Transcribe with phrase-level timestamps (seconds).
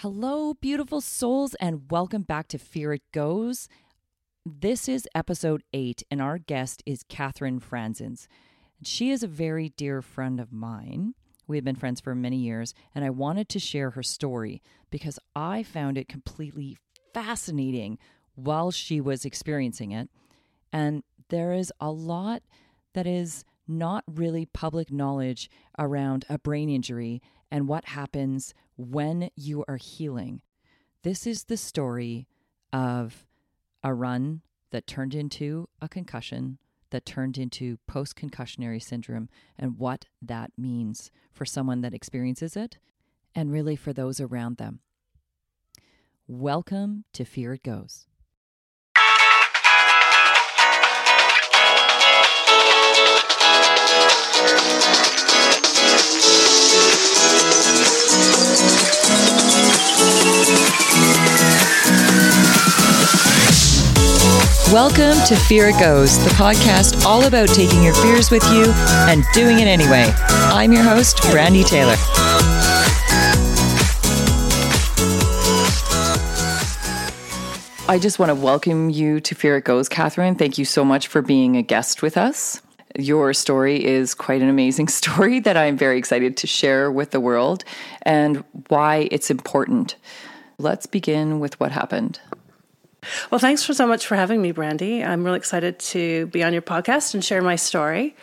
[0.00, 3.66] Hello, beautiful souls, and welcome back to Fear It Goes.
[4.44, 8.26] This is episode eight, and our guest is Catherine Franzens.
[8.82, 11.14] She is a very dear friend of mine.
[11.46, 15.18] We have been friends for many years, and I wanted to share her story because
[15.34, 16.76] I found it completely
[17.14, 17.96] fascinating
[18.34, 20.10] while she was experiencing it.
[20.74, 22.42] And there is a lot
[22.92, 29.64] that is not really public knowledge around a brain injury and what happens when you
[29.68, 30.42] are healing.
[31.02, 32.26] This is the story
[32.72, 33.26] of
[33.82, 36.58] a run that turned into a concussion,
[36.90, 42.78] that turned into post concussionary syndrome, and what that means for someone that experiences it,
[43.34, 44.80] and really for those around them.
[46.26, 48.06] Welcome to Fear It Goes.
[64.72, 68.64] Welcome to Fear It Goes, the podcast all about taking your fears with you
[69.08, 70.12] and doing it anyway.
[70.28, 71.94] I'm your host, Brandy Taylor.
[77.88, 80.34] I just want to welcome you to Fear It Goes, Catherine.
[80.34, 82.60] Thank you so much for being a guest with us.
[82.98, 87.20] Your story is quite an amazing story that I'm very excited to share with the
[87.20, 87.64] world
[88.02, 89.96] and why it's important.
[90.58, 92.20] Let's begin with what happened.
[93.30, 95.04] Well, thanks for so much for having me, Brandy.
[95.04, 98.16] I'm really excited to be on your podcast and share my story.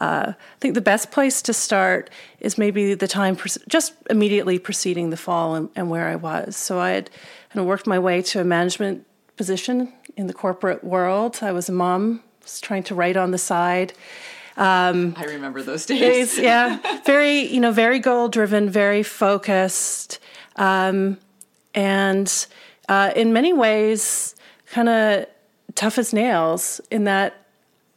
[0.00, 4.58] Uh, I think the best place to start is maybe the time pre- just immediately
[4.58, 6.56] preceding the fall and, and, where I was.
[6.56, 7.10] So I had
[7.50, 9.04] kind of worked my way to a management
[9.36, 11.40] position in the corporate world.
[11.42, 13.92] I was a mom, was trying to write on the side.
[14.56, 16.00] Um, I remember those days.
[16.00, 20.18] days yeah, very you know very goal driven, very focused,
[20.56, 21.18] um,
[21.74, 22.46] and
[22.88, 24.34] uh, in many ways,
[24.66, 25.26] kind of
[25.74, 27.47] tough as nails in that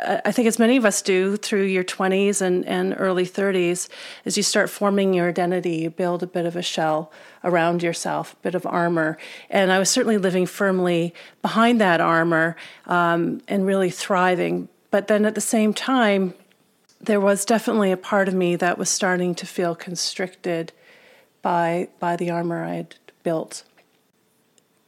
[0.02, 3.88] I think as many of us do through your 20s and, and early 30s,
[4.26, 7.12] as you start forming your identity, you build a bit of a shell
[7.44, 9.18] around yourself, a bit of armor.
[9.50, 12.56] And I was certainly living firmly behind that armor
[12.88, 14.70] um, and really thriving.
[14.90, 16.34] But then at the same time,
[17.00, 20.72] there was definitely a part of me that was starting to feel constricted
[21.42, 23.64] by by the armor I had built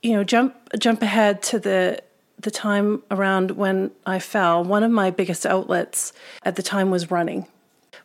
[0.03, 2.03] you know, jump jump ahead to the
[2.43, 4.63] the time around when I fell.
[4.63, 7.47] One of my biggest outlets at the time was running.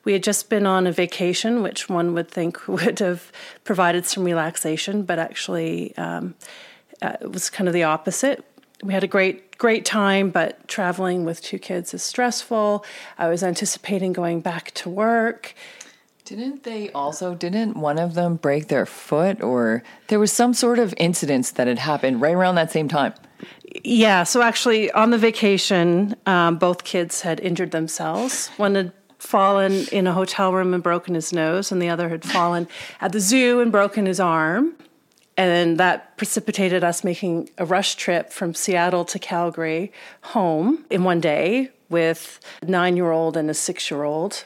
[0.04, 3.30] We had just been on a vacation, which one would think would have
[3.64, 6.34] provided some relaxation, but actually um,
[7.02, 8.44] uh, it was kind of the opposite.
[8.82, 12.84] We had a great great time, but traveling with two kids is stressful.
[13.18, 15.54] I was anticipating going back to work.
[16.24, 20.78] Didn't they also, didn't one of them break their foot or there was some sort
[20.78, 23.14] of incidents that had happened right around that same time?
[23.84, 28.48] Yeah, so actually on the vacation, um, both kids had injured themselves.
[28.56, 32.24] One had fallen in a hotel room and broken his nose, and the other had
[32.24, 32.68] fallen
[33.00, 34.74] at the zoo and broken his arm.
[35.36, 41.20] And that precipitated us making a rush trip from Seattle to Calgary home in one
[41.20, 44.44] day with a nine year old and a six year old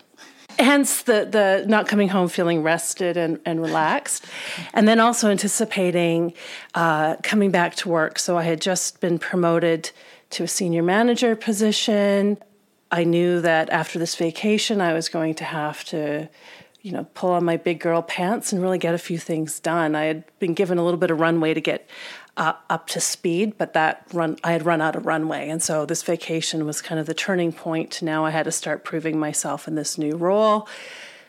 [0.59, 4.27] hence the the not coming home feeling rested and, and relaxed.
[4.75, 6.35] And then also anticipating
[6.75, 8.19] uh, coming back to work.
[8.19, 9.91] So i had just been promoted
[10.31, 12.39] to a senior manager position.
[12.91, 16.29] I knew that after this vacation i was going to have to
[16.83, 19.95] you know pull on my big girl pants and really get a few things done
[19.95, 21.89] i had been given a little bit of runway to get
[22.37, 25.85] uh, up to speed, but that run I had run out of runway, and so
[25.85, 28.01] this vacation was kind of the turning point.
[28.03, 30.69] Now I had to start proving myself in this new role.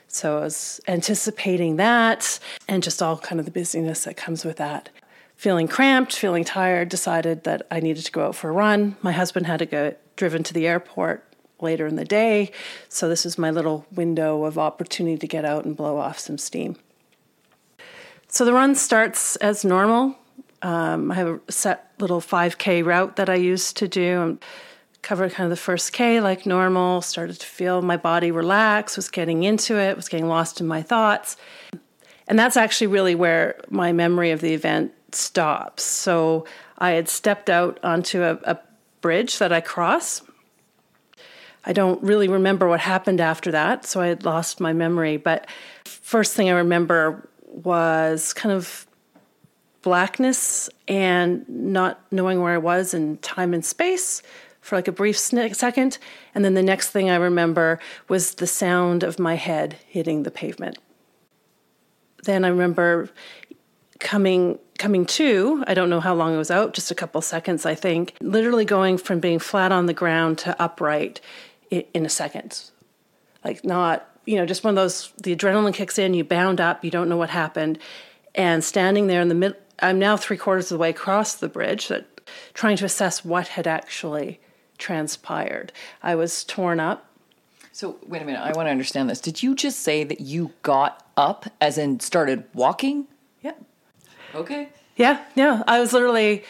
[0.08, 4.58] So I was anticipating that, and just all kind of the busyness that comes with
[4.58, 4.90] that.
[5.36, 8.96] Feeling cramped, feeling tired, decided that I needed to go out for a run.
[9.02, 11.26] My husband had to go driven to the airport
[11.64, 12.52] later in the day,
[12.90, 16.38] so this is my little window of opportunity to get out and blow off some
[16.38, 16.76] steam.
[18.28, 20.18] So the run starts as normal,
[20.64, 24.46] um, I have a set little 5K route that I used to do and
[25.02, 29.10] covered kind of the first K like normal, started to feel my body relax, was
[29.10, 31.36] getting into it, was getting lost in my thoughts.
[31.72, 31.82] And
[32.28, 35.84] And that's actually really where my memory of the event stops.
[35.84, 36.46] So
[36.78, 38.58] I had stepped out onto a, a
[39.02, 40.22] bridge that I cross.
[41.66, 45.18] I don't really remember what happened after that, so I had lost my memory.
[45.18, 45.48] But
[45.86, 48.86] first thing I remember was kind of
[49.82, 54.22] blackness and not knowing where I was in time and space
[54.62, 55.98] for like a brief second.
[56.34, 60.32] And then the next thing I remember was the sound of my head hitting the
[60.32, 60.78] pavement.
[62.24, 63.10] Then I remember
[64.00, 67.66] coming coming to, I don't know how long I was out, just a couple seconds,
[67.66, 71.22] I think, literally going from being flat on the ground to upright
[71.94, 72.70] in a second.
[73.44, 76.84] Like, not, you know, just one of those, the adrenaline kicks in, you bound up,
[76.84, 77.80] you don't know what happened.
[78.36, 81.50] And standing there in the middle, I'm now three quarters of the way across the
[81.50, 82.08] bridge, that,
[82.54, 84.40] trying to assess what had actually
[84.78, 85.74] transpired.
[86.02, 87.06] I was torn up.
[87.72, 89.20] So, wait a minute, I want to understand this.
[89.20, 93.08] Did you just say that you got up, as in started walking?
[93.42, 93.54] Yeah.
[94.36, 94.70] Okay.
[94.96, 95.64] Yeah, yeah.
[95.68, 96.44] I was literally,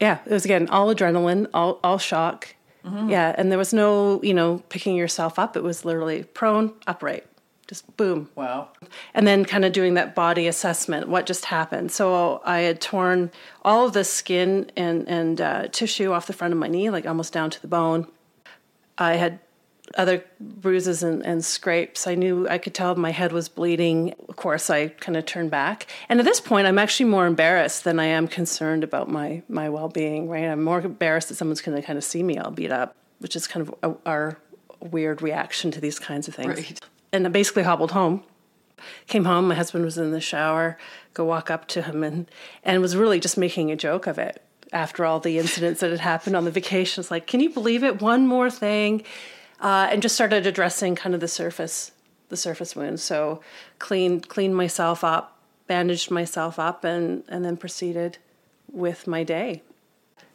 [0.00, 2.54] yeah, it was again all adrenaline, all, all shock.
[2.86, 3.10] Mm-hmm.
[3.10, 5.56] Yeah, and there was no, you know, picking yourself up.
[5.56, 7.26] It was literally prone, upright
[7.66, 8.30] just boom.
[8.34, 8.68] Wow.
[9.14, 11.90] And then kind of doing that body assessment, what just happened.
[11.90, 13.30] So I had torn
[13.62, 17.06] all of the skin and, and uh, tissue off the front of my knee, like
[17.06, 18.06] almost down to the bone.
[18.98, 19.40] I had
[19.96, 22.06] other bruises and, and scrapes.
[22.06, 24.14] I knew I could tell my head was bleeding.
[24.28, 25.86] Of course, I kind of turned back.
[26.08, 29.68] And at this point, I'm actually more embarrassed than I am concerned about my, my
[29.68, 30.44] well being, right?
[30.44, 33.36] I'm more embarrassed that someone's going to kind of see me all beat up, which
[33.36, 34.38] is kind of a, our
[34.80, 36.56] weird reaction to these kinds of things.
[36.56, 36.80] Right
[37.16, 38.22] and I basically hobbled home.
[39.06, 40.76] Came home, my husband was in the shower,
[41.14, 42.30] go walk up to him and
[42.62, 44.42] and was really just making a joke of it
[44.72, 47.00] after all the incidents that had happened on the vacation.
[47.00, 48.02] It's like, can you believe it?
[48.02, 49.02] One more thing.
[49.60, 51.92] Uh, and just started addressing kind of the surface,
[52.28, 53.02] the surface wounds.
[53.02, 53.40] So
[53.78, 58.18] cleaned cleaned myself up, bandaged myself up, and and then proceeded
[58.70, 59.62] with my day.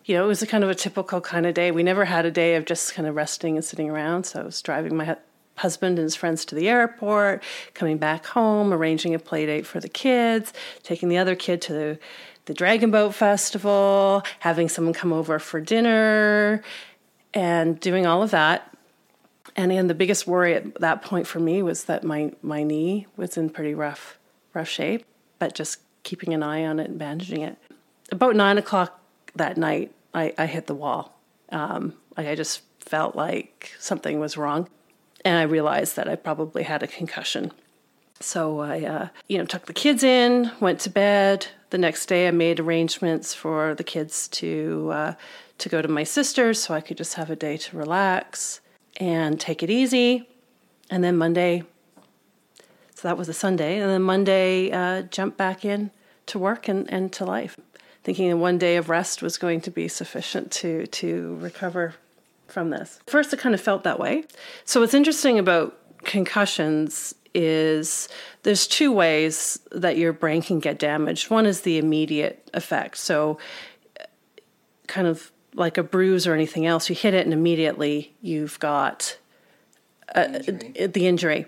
[0.06, 1.72] You know, it was a kind of a typical kind of day.
[1.72, 4.26] We never had a day of just kind of resting and sitting around.
[4.26, 5.16] So I was driving my
[5.58, 7.44] husband and his friends to the airport,
[7.76, 11.74] coming back home, arranging a play date for the kids, taking the other kid to
[11.74, 12.00] the,
[12.46, 16.64] the Dragon Boat Festival, having someone come over for dinner,
[17.34, 18.71] and doing all of that.
[19.56, 23.07] And again, the biggest worry at that point for me was that my, my knee
[23.18, 24.18] was in pretty rough
[24.53, 25.06] rough shape,
[25.39, 27.57] but just keeping an eye on it and bandaging it.
[28.12, 29.00] About nine o'clock
[29.36, 31.18] that night, I, I hit the wall.
[31.50, 34.68] Um, I just felt like something was wrong
[35.24, 37.51] and I realized that I probably had a concussion.
[38.19, 41.48] So I, uh, you know, took the kids in, went to bed.
[41.69, 45.13] The next day, I made arrangements for the kids to uh,
[45.57, 48.59] to go to my sister's, so I could just have a day to relax
[49.01, 50.30] and take it easy.
[50.92, 51.63] And then Monday,
[52.94, 55.89] so that was a Sunday, and then Monday, uh, jump back in
[56.27, 57.57] to work and, and to life,
[58.03, 61.95] thinking that one day of rest was going to be sufficient to to recover
[62.48, 63.00] from this.
[63.07, 64.25] First, it kind of felt that way.
[64.65, 68.09] So, what's interesting about concussions is
[68.44, 71.30] there's two ways that your brain can get damaged.
[71.30, 72.98] One is the immediate effect.
[72.98, 73.39] So,
[74.88, 79.18] kind of like a bruise or anything else, you hit it and immediately you've got
[80.15, 80.88] uh, injury.
[80.88, 81.45] the injury.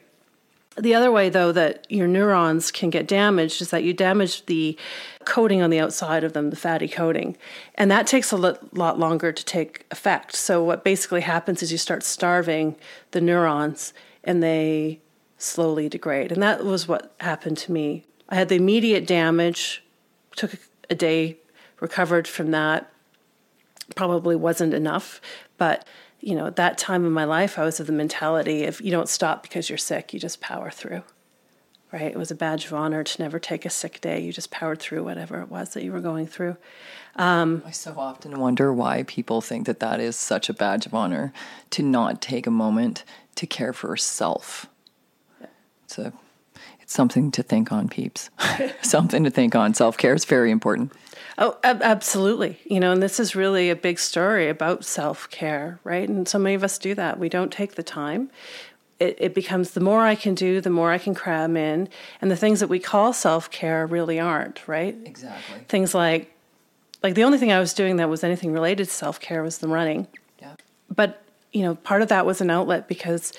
[0.75, 4.75] The other way, though, that your neurons can get damaged is that you damage the
[5.23, 7.37] coating on the outside of them, the fatty coating.
[7.75, 10.35] And that takes a lot longer to take effect.
[10.35, 12.75] So, what basically happens is you start starving
[13.11, 13.93] the neurons
[14.23, 14.99] and they
[15.37, 16.31] slowly degrade.
[16.31, 18.05] And that was what happened to me.
[18.29, 19.83] I had the immediate damage,
[20.35, 20.55] took
[20.89, 21.37] a day,
[21.79, 22.91] recovered from that.
[23.95, 25.19] Probably wasn't enough,
[25.57, 25.85] but
[26.23, 28.91] you know, at that time in my life, I was of the mentality of you
[28.91, 31.03] don't stop because you're sick, you just power through.
[31.91, 32.03] Right?
[32.03, 34.21] It was a badge of honor to never take a sick day.
[34.21, 36.55] You just powered through whatever it was that you were going through.
[37.17, 40.95] Um, I so often wonder why people think that that is such a badge of
[40.95, 41.33] honor
[41.71, 43.03] to not take a moment
[43.35, 44.65] to care for self.
[45.83, 46.13] It's a,
[46.81, 48.31] it's something to think on, peeps.
[48.81, 49.73] something to think on.
[49.73, 50.93] Self care is very important.
[51.37, 52.59] Oh, absolutely.
[52.65, 56.07] You know, and this is really a big story about self care, right?
[56.07, 57.19] And so many of us do that.
[57.19, 58.29] We don't take the time.
[58.99, 61.89] It, it, becomes the more I can do, the more I can cram in.
[62.21, 64.95] And the things that we call self care really aren't, right?
[65.05, 65.59] Exactly.
[65.67, 66.31] Things like,
[67.01, 69.57] like the only thing I was doing that was anything related to self care was
[69.57, 70.07] the running.
[70.39, 70.55] Yeah.
[70.95, 73.33] But, you know, part of that was an outlet because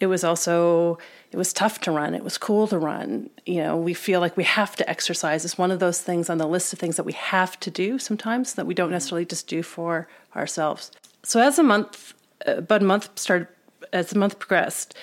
[0.00, 0.98] it was also
[1.34, 2.14] it was tough to run.
[2.14, 3.28] It was cool to run.
[3.44, 5.44] You know, we feel like we have to exercise.
[5.44, 7.98] It's one of those things on the list of things that we have to do
[7.98, 10.92] sometimes that we don't necessarily just do for ourselves.
[11.24, 12.14] So as a month,
[12.46, 13.48] uh, about a month started,
[13.92, 14.94] as the month progressed,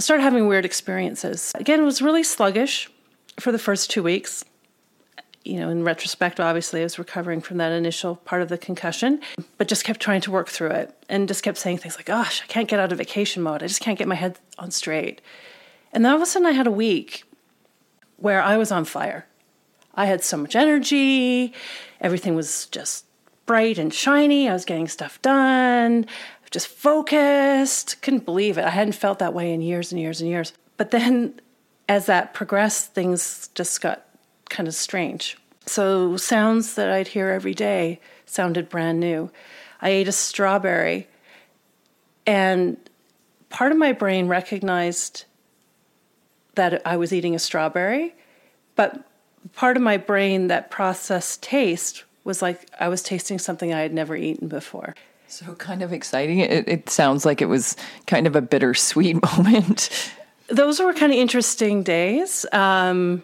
[0.00, 1.52] started having weird experiences.
[1.54, 2.90] Again, it was really sluggish.
[3.38, 4.44] for the first two weeks.
[5.44, 9.20] You know, in retrospect, obviously, I was recovering from that initial part of the concussion,
[9.56, 12.42] but just kept trying to work through it and just kept saying things like, gosh,
[12.42, 13.62] I can't get out of vacation mode.
[13.62, 15.20] I just can't get my head on straight.
[15.92, 17.24] And then all of a sudden, I had a week
[18.16, 19.26] where I was on fire.
[19.94, 21.52] I had so much energy,
[22.00, 23.06] everything was just
[23.46, 24.48] bright and shiny.
[24.48, 26.06] I was getting stuff done,
[26.50, 28.00] just focused.
[28.02, 28.64] Couldn't believe it.
[28.64, 30.52] I hadn't felt that way in years and years and years.
[30.76, 31.40] But then
[31.88, 34.06] as that progressed, things just got
[34.48, 35.36] kind of strange.
[35.66, 39.30] So sounds that I'd hear every day sounded brand new.
[39.80, 41.08] I ate a strawberry,
[42.26, 42.78] and
[43.50, 45.25] part of my brain recognized
[46.56, 48.14] that I was eating a strawberry,
[48.74, 49.06] but
[49.54, 53.94] part of my brain that processed taste was like I was tasting something I had
[53.94, 54.94] never eaten before.
[55.28, 56.40] So kind of exciting.
[56.40, 60.12] It, it sounds like it was kind of a bittersweet moment.
[60.48, 62.46] Those were kind of interesting days.
[62.52, 63.22] Um,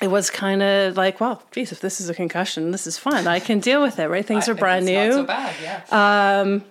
[0.00, 3.26] it was kind of like, well, geez, if this is a concussion, this is fun.
[3.26, 4.24] I can deal with it, right?
[4.24, 5.12] Things are brand new.
[5.12, 6.40] so bad, yeah.
[6.40, 6.64] Um,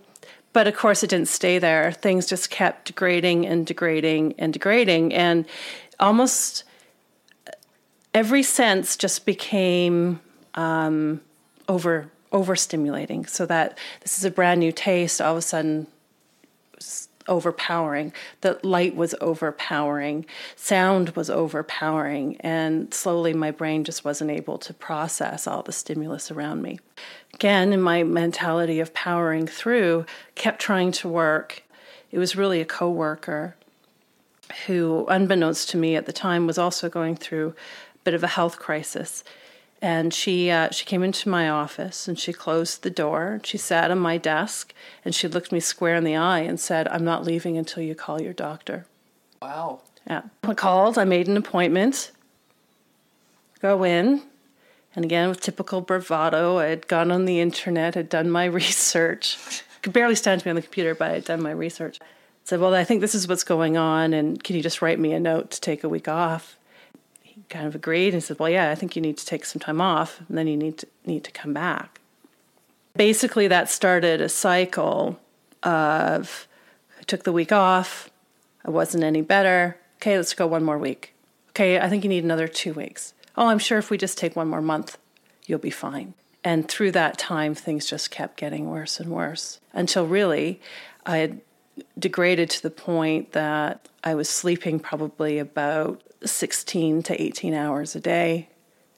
[0.53, 1.91] but of course, it didn't stay there.
[1.91, 5.45] Things just kept degrading and degrading and degrading, and
[5.99, 6.63] almost
[8.13, 10.19] every sense just became
[10.53, 11.21] um,
[11.67, 13.27] over overstimulating.
[13.27, 15.21] So that this is a brand new taste.
[15.21, 15.87] All of a sudden,
[17.27, 18.13] overpowering.
[18.41, 20.25] The light was overpowering,
[20.55, 26.31] sound was overpowering, and slowly my brain just wasn't able to process all the stimulus
[26.31, 26.79] around me.
[27.33, 31.63] Again, in my mentality of powering through, kept trying to work.
[32.11, 33.55] It was really a coworker
[34.67, 37.55] who, unbeknownst to me at the time, was also going through
[37.95, 39.23] a bit of a health crisis
[39.83, 43.41] and she uh, she came into my office and she closed the door.
[43.43, 44.73] She sat on my desk
[45.03, 47.93] and she looked me square in the eye and said, "I'm not leaving until you
[47.93, 48.85] call your doctor."
[49.41, 49.81] Wow.
[50.07, 50.21] Yeah.
[50.43, 50.97] I called.
[50.97, 52.11] I made an appointment.
[53.61, 54.21] Go in,
[54.95, 59.63] and again with typical bravado, I had gone on the internet, had done my research.
[59.81, 61.99] Could barely stand to be on the computer, but I had done my research.
[62.01, 62.05] I
[62.45, 65.11] said, "Well, I think this is what's going on, and can you just write me
[65.11, 66.57] a note to take a week off?"
[67.49, 69.81] Kind of agreed and said, "Well, yeah, I think you need to take some time
[69.81, 71.99] off, and then you need to need to come back."
[72.95, 75.19] Basically, that started a cycle
[75.63, 76.47] of
[76.99, 78.09] I took the week off.
[78.65, 79.77] I wasn't any better.
[79.97, 81.13] Okay, let's go one more week.
[81.49, 83.13] Okay, I think you need another two weeks.
[83.35, 84.97] Oh, I'm sure if we just take one more month,
[85.45, 86.13] you'll be fine.
[86.43, 90.59] And through that time, things just kept getting worse and worse until really
[91.05, 91.41] I had
[91.97, 97.99] degraded to the point that I was sleeping probably about 16 to 18 hours a
[97.99, 98.49] day.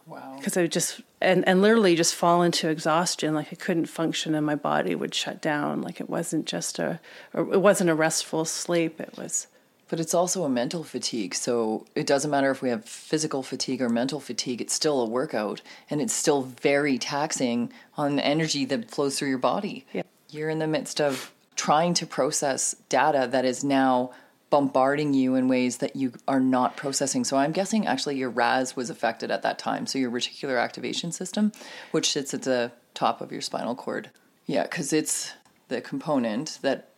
[0.08, 0.36] Wow.
[0.38, 3.34] Because I would just, and, and literally just fall into exhaustion.
[3.34, 5.82] Like I couldn't function and my body would shut down.
[5.82, 7.00] Like it wasn't just a,
[7.34, 9.00] it wasn't a restful sleep.
[9.00, 9.48] It was.
[9.88, 11.36] But it's also a mental fatigue.
[11.36, 15.06] So it doesn't matter if we have physical fatigue or mental fatigue, it's still a
[15.06, 19.86] workout and it's still very taxing on the energy that flows through your body.
[19.94, 20.04] Yeah.
[20.30, 24.12] You're in the midst of trying to process data that is now
[24.50, 27.24] bombarding you in ways that you are not processing.
[27.24, 29.88] So I'm guessing actually your RAS was affected at that time.
[29.88, 31.52] So your reticular activation system,
[31.92, 34.12] which sits at the top of your spinal cord.
[34.46, 35.34] Yeah, because it's
[35.68, 36.90] the component that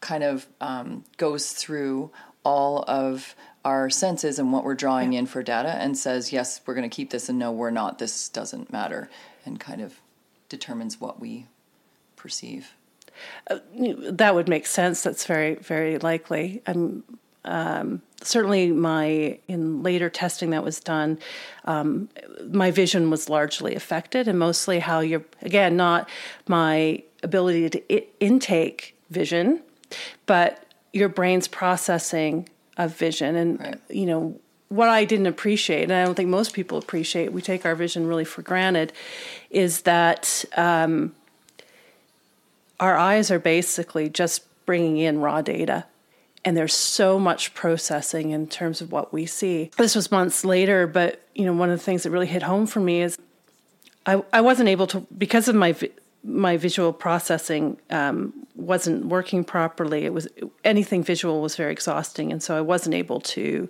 [0.00, 2.10] kind of um, goes through
[2.44, 5.20] all of our senses and what we're drawing yeah.
[5.20, 7.98] in for data and says, yes, we're going to keep this, and no, we're not.
[7.98, 9.08] This doesn't matter,
[9.46, 9.94] and kind of
[10.48, 11.46] determines what we
[12.16, 12.74] perceive.
[13.50, 13.58] Uh,
[14.10, 15.02] that would make sense.
[15.02, 16.62] That's very, very likely.
[16.66, 17.04] I'm
[17.44, 21.18] um, certainly my in later testing that was done,
[21.66, 22.08] um,
[22.50, 26.08] my vision was largely affected, and mostly how you're again not
[26.48, 29.62] my ability to I- intake vision,
[30.26, 33.80] but your brain's processing of vision, and right.
[33.90, 37.32] you know what I didn't appreciate, and I don't think most people appreciate.
[37.32, 38.92] We take our vision really for granted,
[39.50, 40.44] is that.
[40.56, 41.14] Um,
[42.80, 45.84] our eyes are basically just bringing in raw data
[46.44, 49.70] and there's so much processing in terms of what we see.
[49.78, 52.66] This was months later, but you know, one of the things that really hit home
[52.66, 53.18] for me is
[54.06, 55.74] I, I wasn't able to because of my
[56.22, 60.04] my visual processing um, wasn't working properly.
[60.04, 60.28] It was
[60.64, 63.68] anything visual was very exhausting, and so I wasn't able to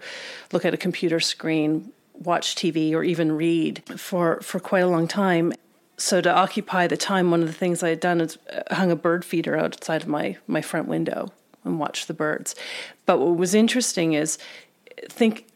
[0.53, 5.07] look at a computer screen, watch TV, or even read for for quite a long
[5.07, 5.53] time
[5.97, 8.91] so to occupy the time, one of the things I had done is uh, hung
[8.91, 11.33] a bird feeder outside of my my front window
[11.65, 12.55] and watched the birds.
[13.07, 14.39] But what was interesting is
[15.09, 15.47] think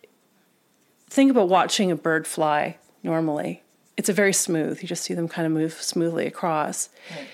[1.08, 3.62] think about watching a bird fly normally.
[3.96, 4.80] It's a very smooth.
[4.80, 7.26] You just see them kind of move smoothly across, right.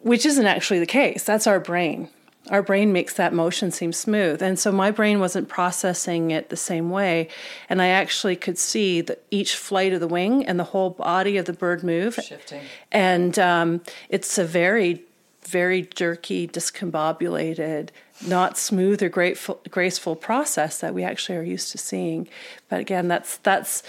[0.00, 1.24] which isn't actually the case.
[1.24, 2.08] That's our brain.
[2.50, 4.42] Our brain makes that motion seem smooth.
[4.42, 7.28] And so my brain wasn't processing it the same way.
[7.68, 11.36] And I actually could see the, each flight of the wing and the whole body
[11.36, 12.14] of the bird move.
[12.14, 12.62] Shifting.
[12.92, 15.02] And um, it's a very,
[15.44, 17.88] very jerky, discombobulated,
[18.26, 22.28] not smooth or grateful, graceful process that we actually are used to seeing.
[22.68, 23.82] But again, that's, that's,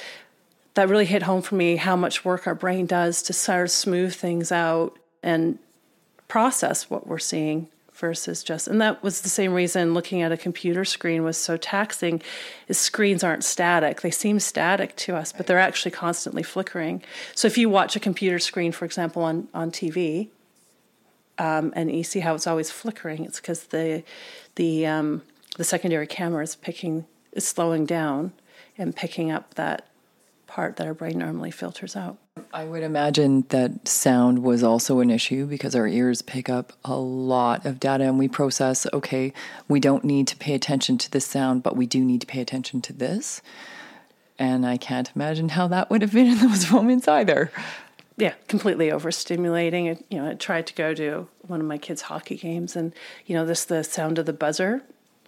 [0.73, 3.71] that really hit home for me how much work our brain does to sort of
[3.71, 5.59] smooth things out and
[6.27, 10.37] process what we're seeing versus just and that was the same reason looking at a
[10.37, 12.21] computer screen was so taxing
[12.67, 14.01] is screens aren't static.
[14.01, 17.03] They seem static to us but they're actually constantly flickering.
[17.35, 20.29] So if you watch a computer screen for example on on tv
[21.39, 24.03] um, and you see how it's always flickering it's because the
[24.55, 25.23] the um,
[25.57, 28.33] the secondary camera is picking is slowing down
[28.77, 29.87] and picking up that
[30.45, 32.17] part that our brain normally filters out
[32.53, 36.95] I would imagine that sound was also an issue because our ears pick up a
[36.95, 39.33] lot of data and we process, okay,
[39.67, 42.41] we don't need to pay attention to this sound, but we do need to pay
[42.41, 43.41] attention to this.
[44.39, 47.51] And I can't imagine how that would have been in those moments either.
[48.17, 50.03] Yeah, completely overstimulating.
[50.09, 52.93] You know, I tried to go to one of my kids' hockey games and,
[53.25, 54.81] you know, this the sound of the buzzer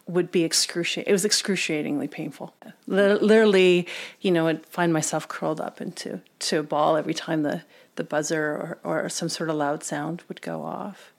[0.09, 1.09] would be excruciating.
[1.09, 2.55] It was excruciatingly painful.
[2.87, 3.87] Literally,
[4.21, 7.61] you know, I'd find myself curled up into to a ball every time the,
[7.95, 11.13] the buzzer or, or some sort of loud sound would go off.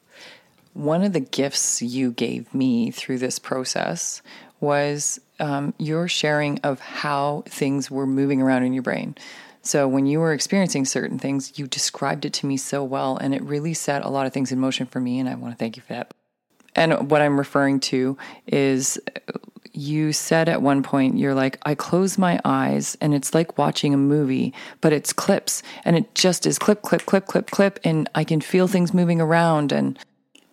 [0.74, 4.22] One of the gifts you gave me through this process
[4.60, 9.16] was um, your sharing of how things were moving around in your brain.
[9.62, 13.34] So, when you were experiencing certain things, you described it to me so well, and
[13.34, 15.18] it really set a lot of things in motion for me.
[15.18, 16.14] And I want to thank you for that.
[16.74, 18.98] And what I'm referring to is
[19.72, 23.94] you said at one point, you're like, I close my eyes and it's like watching
[23.94, 27.78] a movie, but it's clips and it just is clip, clip, clip, clip, clip.
[27.84, 29.72] And I can feel things moving around.
[29.72, 29.98] And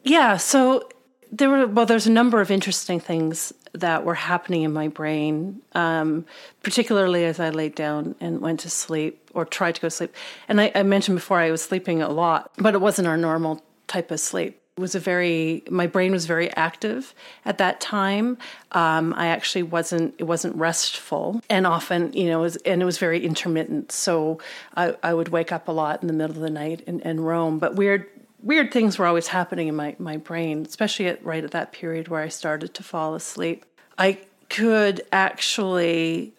[0.03, 0.87] yeah, so
[1.31, 5.61] there were, well, there's a number of interesting things that were happening in my brain,
[5.73, 6.25] um,
[6.63, 10.15] particularly as I laid down and went to sleep or tried to go to sleep.
[10.47, 13.63] And I, I mentioned before I was sleeping a lot, but it wasn't our normal
[13.87, 17.13] type of sleep was a very my brain was very active
[17.45, 18.37] at that time.
[18.71, 21.41] Um, i actually wasn't it wasn't restful.
[21.49, 23.91] And often you know it was, and it was very intermittent.
[23.91, 24.39] So
[24.75, 27.25] I, I would wake up a lot in the middle of the night and, and
[27.25, 27.59] roam.
[27.59, 28.05] But weird
[28.41, 32.07] weird things were always happening in my, my brain especially at right at that period
[32.07, 33.65] where i started to fall asleep.
[33.97, 36.33] I could actually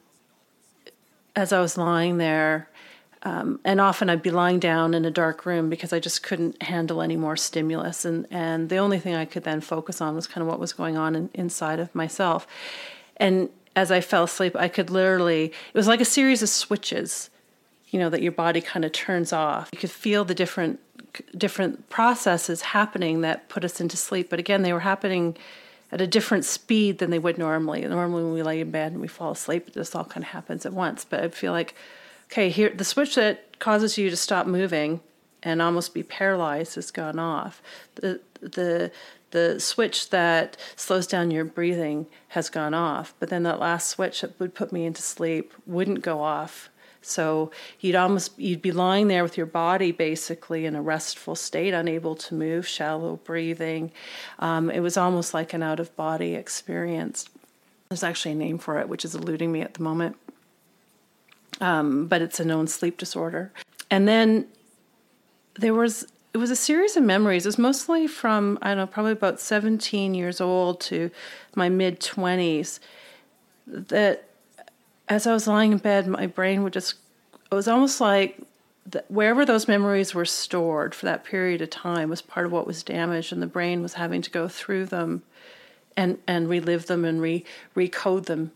[1.34, 2.68] as i was lying there
[3.22, 6.62] um, and often I'd be lying down in a dark room because I just couldn't
[6.62, 8.04] handle any more stimulus.
[8.04, 10.72] And, and the only thing I could then focus on was kind of what was
[10.72, 12.46] going on in, inside of myself.
[13.16, 17.30] And as I fell asleep, I could literally, it was like a series of switches,
[17.88, 19.68] you know, that your body kind of turns off.
[19.72, 20.80] You could feel the different
[21.36, 24.28] different processes happening that put us into sleep.
[24.30, 25.36] But again, they were happening
[25.90, 27.80] at a different speed than they would normally.
[27.86, 30.66] Normally, when we lay in bed and we fall asleep, this all kind of happens
[30.66, 31.04] at once.
[31.04, 31.74] But I feel like
[32.30, 35.00] okay, here the switch that causes you to stop moving
[35.42, 37.62] and almost be paralyzed has gone off.
[37.96, 38.90] The the
[39.30, 44.22] the switch that slows down your breathing has gone off, but then that last switch
[44.22, 46.70] that would put me into sleep wouldn't go off.
[47.02, 51.74] So you'd almost you'd be lying there with your body basically in a restful state,
[51.74, 53.92] unable to move, shallow breathing.
[54.38, 57.28] Um, it was almost like an out of body experience.
[57.88, 60.16] There's actually a name for it, which is eluding me at the moment
[61.60, 63.52] um, but it's a known sleep disorder.
[63.90, 64.46] And then
[65.54, 67.46] there was it was a series of memories.
[67.46, 71.10] It was mostly from I don't know, probably about 17 years old to
[71.54, 72.80] my mid 20s.
[73.66, 74.28] That
[75.08, 76.94] as I was lying in bed, my brain would just
[77.50, 78.38] it was almost like
[79.08, 82.82] wherever those memories were stored for that period of time was part of what was
[82.82, 85.22] damaged, and the brain was having to go through them
[85.96, 87.44] and and relive them and re
[87.74, 88.52] recode them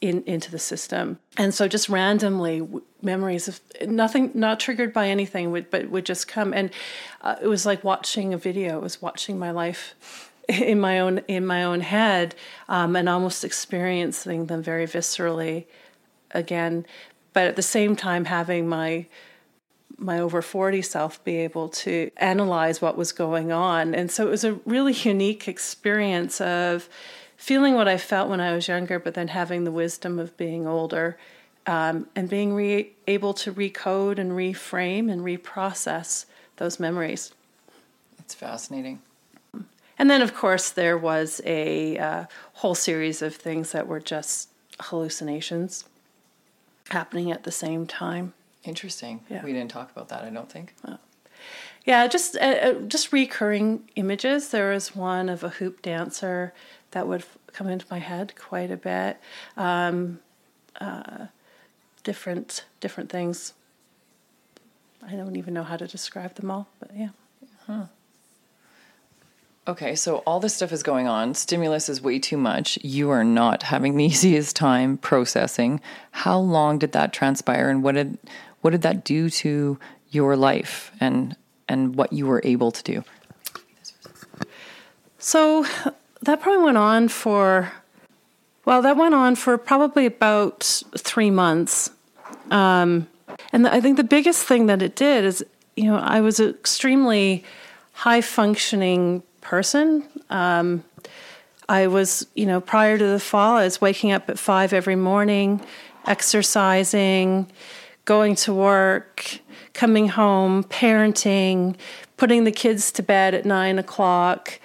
[0.00, 1.18] in, into the system.
[1.36, 2.66] And so just randomly
[3.02, 6.52] memories of nothing, not triggered by anything, would, but would just come.
[6.52, 6.70] And
[7.20, 8.78] uh, it was like watching a video.
[8.78, 9.94] It was watching my life
[10.48, 12.34] in my own in my own head,
[12.68, 15.66] um, and almost experiencing them very viscerally
[16.32, 16.86] again.
[17.32, 19.06] But at the same time, having my
[19.98, 23.94] my over 40 self be able to analyze what was going on.
[23.94, 26.88] And so it was a really unique experience of
[27.40, 30.66] feeling what I felt when I was younger, but then having the wisdom of being
[30.66, 31.16] older
[31.66, 36.26] um, and being re- able to recode and reframe and reprocess
[36.58, 37.32] those memories.
[38.18, 39.00] It's fascinating.
[39.98, 42.24] And then, of course, there was a uh,
[42.54, 45.86] whole series of things that were just hallucinations
[46.90, 48.34] happening at the same time.
[48.64, 49.22] Interesting.
[49.30, 49.42] Yeah.
[49.42, 50.74] We didn't talk about that, I don't think.
[51.86, 54.50] Yeah, just uh, uh, just recurring images.
[54.50, 56.52] There was one of a hoop dancer
[56.92, 59.18] that would come into my head quite a bit.
[59.56, 60.20] Um,
[60.80, 61.26] uh,
[62.02, 63.54] different different things.
[65.06, 67.08] I don't even know how to describe them all, but yeah.
[69.68, 71.34] Okay, so all this stuff is going on.
[71.34, 72.78] Stimulus is way too much.
[72.82, 75.80] You are not having the easiest time processing.
[76.10, 78.18] How long did that transpire and what did
[78.62, 79.78] what did that do to
[80.10, 81.36] your life and
[81.68, 83.04] and what you were able to do?
[85.18, 85.66] So
[86.22, 87.72] that probably went on for,
[88.64, 91.90] well, that went on for probably about three months.
[92.50, 93.08] Um,
[93.52, 95.44] and I think the biggest thing that it did is,
[95.76, 97.44] you know, I was an extremely
[97.92, 100.04] high functioning person.
[100.28, 100.84] Um,
[101.68, 104.96] I was, you know, prior to the fall, I was waking up at five every
[104.96, 105.60] morning,
[106.06, 107.50] exercising,
[108.04, 109.38] going to work,
[109.72, 111.76] coming home, parenting,
[112.16, 114.58] putting the kids to bed at nine o'clock,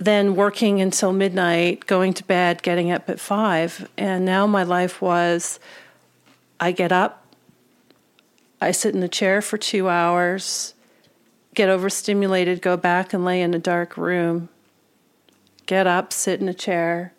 [0.00, 3.86] then working until midnight, going to bed, getting up at five.
[3.98, 5.60] And now my life was
[6.58, 7.26] I get up,
[8.62, 10.74] I sit in a chair for two hours,
[11.54, 14.48] get overstimulated, go back and lay in a dark room,
[15.66, 17.12] get up, sit in a chair.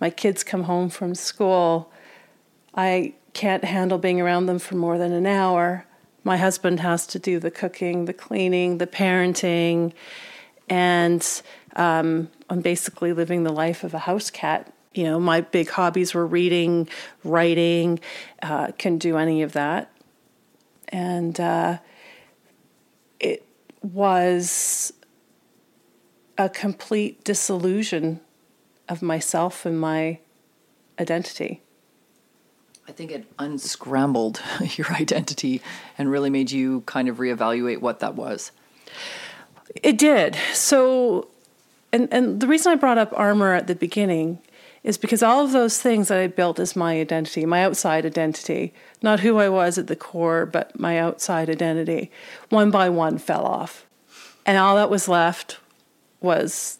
[0.00, 1.90] My kids come home from school.
[2.74, 5.86] I can't handle being around them for more than an hour.
[6.24, 9.92] My husband has to do the cooking, the cleaning, the parenting,
[10.68, 11.42] and
[11.76, 14.72] um, I'm basically living the life of a house cat.
[14.94, 16.88] You know, my big hobbies were reading,
[17.24, 18.00] writing,
[18.42, 19.90] uh, can do any of that.
[20.88, 21.78] And uh,
[23.18, 23.44] it
[23.82, 24.92] was
[26.38, 28.20] a complete disillusion
[28.88, 30.18] of myself and my
[30.98, 31.62] identity.
[32.86, 34.42] I think it unscrambled
[34.76, 35.62] your identity
[35.96, 38.52] and really made you kind of reevaluate what that was.
[39.82, 40.36] It did.
[40.52, 41.28] So,
[41.94, 44.40] and and the reason I brought up armor at the beginning
[44.82, 48.74] is because all of those things that I built as my identity, my outside identity,
[49.00, 52.10] not who I was at the core, but my outside identity,
[52.50, 53.86] one by one fell off.
[54.44, 55.58] And all that was left
[56.20, 56.78] was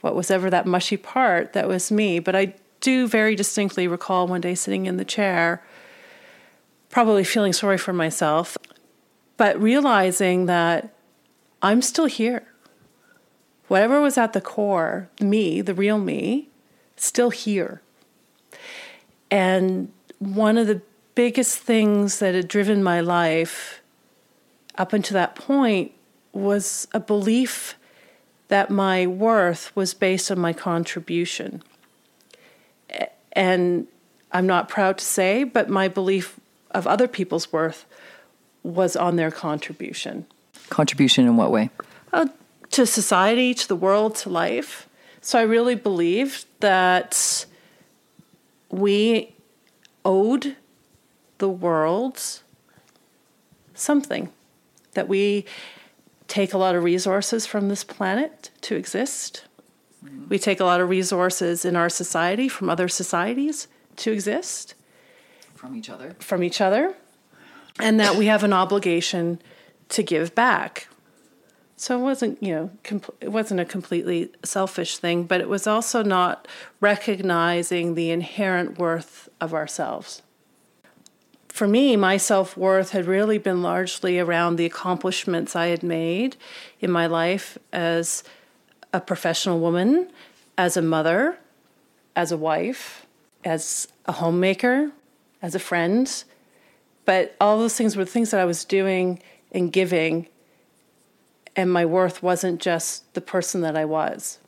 [0.00, 2.18] what was ever that mushy part that was me.
[2.18, 5.62] But I do very distinctly recall one day sitting in the chair,
[6.90, 8.58] probably feeling sorry for myself,
[9.36, 10.92] but realizing that
[11.62, 12.46] I'm still here.
[13.74, 16.48] Whatever was at the core, me, the real me,
[16.96, 17.82] still here.
[19.32, 20.80] And one of the
[21.16, 23.82] biggest things that had driven my life
[24.78, 25.90] up until that point
[26.32, 27.74] was a belief
[28.46, 31.60] that my worth was based on my contribution.
[33.32, 33.88] And
[34.30, 36.38] I'm not proud to say, but my belief
[36.70, 37.86] of other people's worth
[38.62, 40.26] was on their contribution.
[40.70, 41.70] Contribution in what way?
[42.12, 42.28] Uh,
[42.74, 44.88] to society, to the world, to life.
[45.20, 47.46] So I really believed that
[48.68, 49.32] we
[50.04, 50.56] owed
[51.38, 52.20] the world
[53.74, 54.28] something,
[54.94, 55.44] that we
[56.26, 59.44] take a lot of resources from this planet to exist.
[60.04, 60.28] Mm-hmm.
[60.28, 64.74] We take a lot of resources in our society from other societies to exist.
[65.54, 66.16] From each other.
[66.18, 66.94] From each other.
[67.78, 69.40] And that we have an obligation
[69.90, 70.88] to give back.
[71.76, 76.02] So it wasn't, you know, it wasn't a completely selfish thing, but it was also
[76.02, 76.46] not
[76.80, 80.22] recognizing the inherent worth of ourselves.
[81.48, 86.36] For me, my self worth had really been largely around the accomplishments I had made
[86.80, 88.24] in my life as
[88.92, 90.10] a professional woman,
[90.56, 91.38] as a mother,
[92.16, 93.06] as a wife,
[93.44, 94.92] as a homemaker,
[95.42, 96.24] as a friend.
[97.04, 99.20] But all those things were things that I was doing
[99.52, 100.28] and giving
[101.56, 104.38] and my worth wasn't just the person that I was.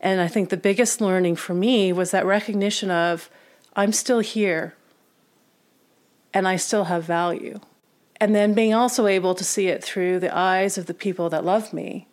[0.00, 3.30] And I think the biggest learning for me was that recognition of
[3.74, 4.74] I'm still here
[6.32, 7.60] and I still have value.
[8.20, 11.44] And then being also able to see it through the eyes of the people that
[11.44, 12.08] love me.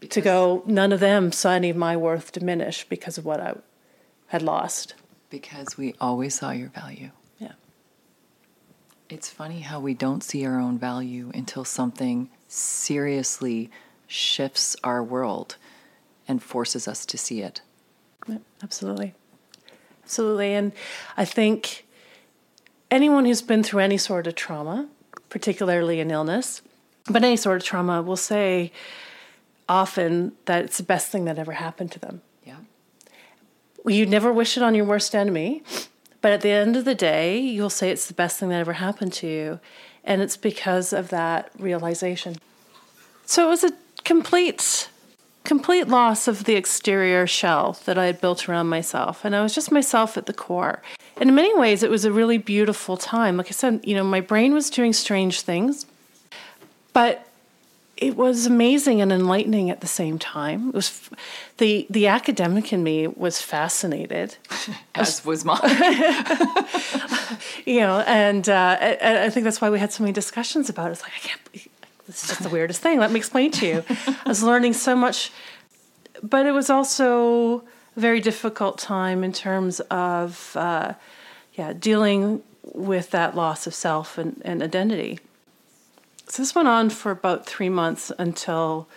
[0.00, 3.40] Because to go, none of them saw any of my worth diminish because of what
[3.40, 3.54] I
[4.26, 4.94] had lost.
[5.30, 7.10] Because we always saw your value.
[7.38, 7.52] Yeah.
[9.08, 13.70] It's funny how we don't see our own value until something seriously
[14.06, 15.56] shifts our world
[16.28, 17.62] and forces us to see it.
[18.28, 19.14] Yeah, absolutely.
[20.04, 20.52] Absolutely.
[20.52, 20.72] And
[21.16, 21.86] I think
[22.90, 24.88] anyone who's been through any sort of trauma,
[25.28, 26.60] particularly an illness,
[27.08, 28.70] but any sort of trauma, will say
[29.68, 32.20] often that it's the best thing that ever happened to them.
[32.44, 32.58] Yeah.
[33.86, 35.62] You never wish it on your worst enemy,
[36.20, 38.74] but at the end of the day, you'll say it's the best thing that ever
[38.74, 39.60] happened to you.
[40.04, 42.36] And it's because of that realization.
[43.24, 43.72] So it was a
[44.04, 44.88] complete
[45.44, 49.24] complete loss of the exterior shell that I had built around myself.
[49.24, 50.82] And I was just myself at the core.
[51.16, 53.36] And in many ways, it was a really beautiful time.
[53.36, 55.86] Like I said, you know, my brain was doing strange things,
[56.92, 57.26] but
[58.02, 60.70] it was amazing and enlightening at the same time.
[60.70, 61.08] It was
[61.58, 64.36] the the academic in me was fascinated,
[64.94, 65.60] as was mine.
[67.64, 70.88] you know, and uh, I, I, think that's why we had so many discussions about
[70.88, 70.92] it.
[70.92, 71.40] It's like I can't.
[72.06, 72.98] This is just the weirdest thing.
[72.98, 73.84] Let me explain to you.
[73.88, 75.30] I was learning so much,
[76.22, 77.58] but it was also
[77.96, 80.94] a very difficult time in terms of, uh,
[81.54, 85.20] yeah, dealing with that loss of self and, and identity.
[86.32, 88.88] So this went on for about three months until,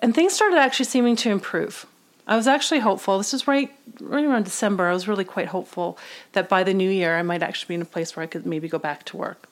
[0.00, 1.84] and things started actually seeming to improve.
[2.26, 3.18] I was actually hopeful.
[3.18, 4.88] This is right, right around December.
[4.88, 5.98] I was really quite hopeful
[6.32, 8.46] that by the new year I might actually be in a place where I could
[8.46, 9.46] maybe go back to work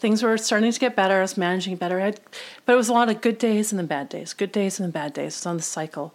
[0.00, 1.14] things were starting to get better.
[1.14, 1.98] I was managing better.
[1.98, 2.20] Had,
[2.66, 4.84] but it was a lot of good days and then bad days, good days and
[4.84, 5.32] then bad days.
[5.32, 6.12] It was on the cycle.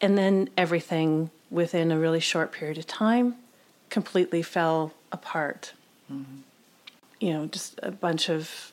[0.00, 3.34] And then everything within a really short period of time
[3.90, 5.74] completely fell apart.
[6.10, 6.38] Mm-hmm.
[7.20, 8.71] You know, just a bunch of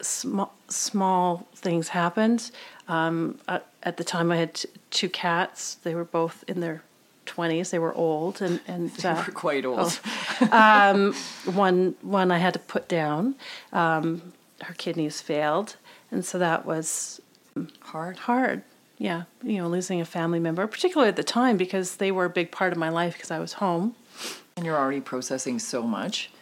[0.00, 2.50] small, small things happened.
[2.88, 3.38] Um,
[3.82, 5.74] at the time, I had t- two cats.
[5.76, 6.82] They were both in their
[7.26, 7.70] 20s.
[7.70, 10.00] They were old and and they uh, were quite old.
[10.40, 10.48] Oh.
[10.50, 11.14] Um,
[11.54, 13.36] one one I had to put down.
[13.72, 14.32] Um,
[14.62, 15.76] her kidneys failed,
[16.10, 17.20] and so that was
[17.80, 18.16] hard.
[18.18, 18.62] Hard.
[18.98, 22.30] Yeah, you know, losing a family member, particularly at the time because they were a
[22.30, 23.94] big part of my life because I was home.
[24.56, 26.32] And you're already processing so much,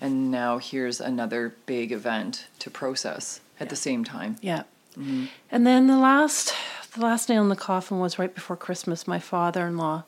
[0.00, 3.70] and now here's another big event to process at yeah.
[3.70, 4.36] the same time.
[4.40, 4.62] Yeah.
[4.92, 5.26] Mm-hmm.
[5.50, 6.54] And then the last
[6.94, 9.06] the last nail in the coffin was right before Christmas.
[9.06, 10.04] My father-in-law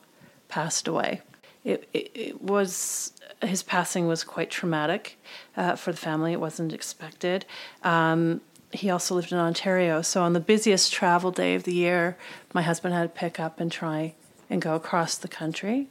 [0.49, 1.21] passed away.
[1.63, 5.17] It, it, it was his passing was quite traumatic
[5.55, 6.33] uh, for the family.
[6.33, 7.45] It wasn't expected.
[7.83, 12.17] Um, he also lived in Ontario, so on the busiest travel day of the year,
[12.53, 14.13] my husband had to pick up and try
[14.49, 15.87] and go across the country,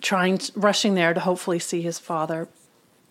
[0.00, 2.48] trying to, rushing there to hopefully see his father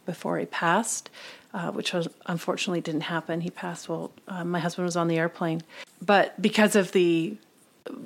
[0.08, 1.12] before he passed
[1.54, 3.42] uh, which was, unfortunately didn't happen.
[3.42, 5.64] He passed while uh, my husband was on the airplane.
[6.02, 7.38] But because of the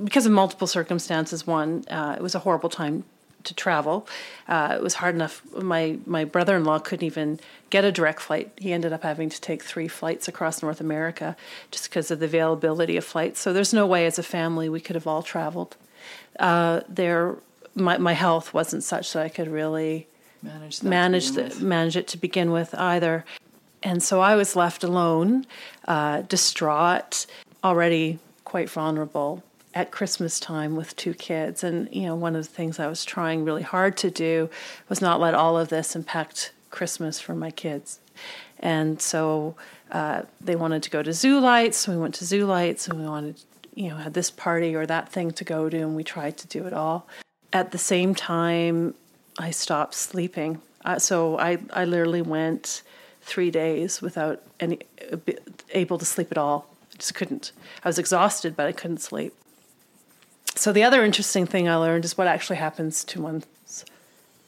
[0.03, 3.03] because of multiple circumstances, one uh, it was a horrible time
[3.43, 4.07] to travel.
[4.47, 5.41] Uh, it was hard enough.
[5.53, 8.51] My my brother in law couldn't even get a direct flight.
[8.57, 11.35] He ended up having to take three flights across North America
[11.71, 13.41] just because of the availability of flights.
[13.41, 15.75] So there's no way as a family we could have all traveled.
[16.39, 17.37] Uh, there,
[17.75, 20.07] my my health wasn't such that I could really
[20.41, 23.25] manage manage the, manage it to begin with either.
[23.83, 25.45] And so I was left alone,
[25.87, 27.25] uh, distraught,
[27.63, 31.63] already quite vulnerable at Christmas time with two kids.
[31.63, 34.49] And you know, one of the things I was trying really hard to do
[34.89, 37.99] was not let all of this impact Christmas for my kids.
[38.59, 39.55] And so
[39.91, 42.99] uh, they wanted to go to Zoo Lights, so we went to Zoo Lights, and
[42.99, 43.41] we wanted,
[43.73, 46.47] you know, had this party or that thing to go to, and we tried to
[46.47, 47.07] do it all.
[47.51, 48.93] At the same time,
[49.41, 50.61] I stopped sleeping.
[50.83, 52.81] Uh, so I, I literally went
[53.21, 54.79] three days without any
[55.71, 56.67] able to sleep at all.
[56.93, 57.51] I just couldn't.
[57.83, 59.33] I was exhausted, but I couldn't sleep.
[60.55, 63.85] So the other interesting thing I learned is what actually happens to one's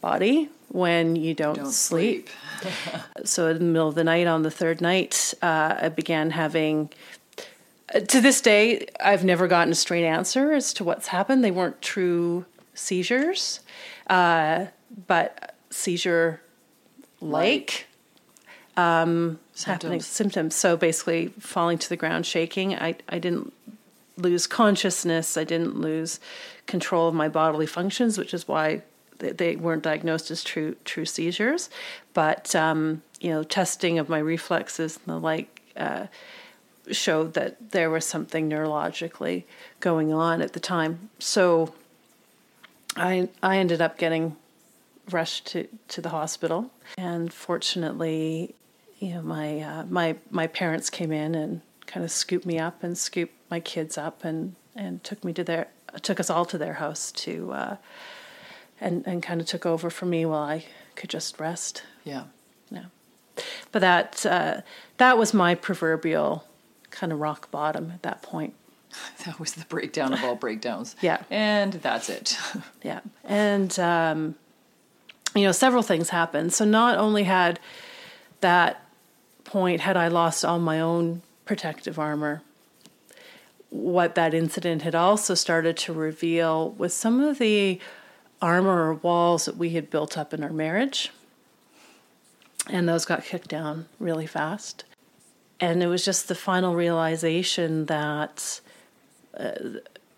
[0.01, 2.29] body when you don't, don't sleep.
[2.59, 2.73] sleep.
[3.25, 6.89] so in the middle of the night, on the third night, uh, I began having.
[7.93, 11.43] Uh, to this day, I've never gotten a straight answer as to what's happened.
[11.43, 13.61] They weren't true seizures.
[14.07, 14.65] Uh,
[15.07, 16.41] but seizure
[17.21, 17.87] like
[18.77, 19.65] um, symptoms.
[19.65, 20.55] happening symptoms.
[20.55, 22.75] So basically, falling to the ground, shaking.
[22.75, 23.53] I I didn't
[24.17, 25.37] lose consciousness.
[25.37, 26.19] I didn't lose
[26.65, 28.83] control of my bodily functions, which is why
[29.19, 31.69] they, they weren't diagnosed as true true seizures.
[32.13, 35.61] But um, you know, testing of my reflexes and the like.
[35.75, 36.07] Uh,
[36.91, 39.45] showed that there was something neurologically
[39.79, 41.09] going on at the time.
[41.17, 41.73] So
[42.97, 44.35] I I ended up getting
[45.11, 48.55] rushed to, to the hospital, and fortunately,
[48.99, 52.83] you know, my uh, my my parents came in and kind of scooped me up
[52.83, 55.67] and scooped my kids up and and took me to their
[56.01, 57.77] took us all to their house to uh,
[58.79, 61.83] and and kind of took over for me while I could just rest.
[62.03, 62.23] Yeah.
[62.69, 62.85] Yeah.
[63.71, 64.61] But that uh,
[64.97, 66.45] that was my proverbial
[66.91, 68.53] kind of rock bottom at that point.
[69.25, 70.95] That was the breakdown of all breakdowns.
[71.01, 71.23] yeah.
[71.31, 72.37] And that's it.
[72.83, 72.99] yeah.
[73.23, 74.35] And um,
[75.35, 76.53] you know, several things happened.
[76.53, 77.59] So not only had
[78.41, 78.85] that
[79.43, 82.41] point had I lost all my own protective armor,
[83.69, 87.79] what that incident had also started to reveal was some of the
[88.41, 91.11] armor or walls that we had built up in our marriage.
[92.69, 94.85] and those got kicked down really fast.
[95.59, 98.61] And it was just the final realization that
[99.37, 99.51] uh,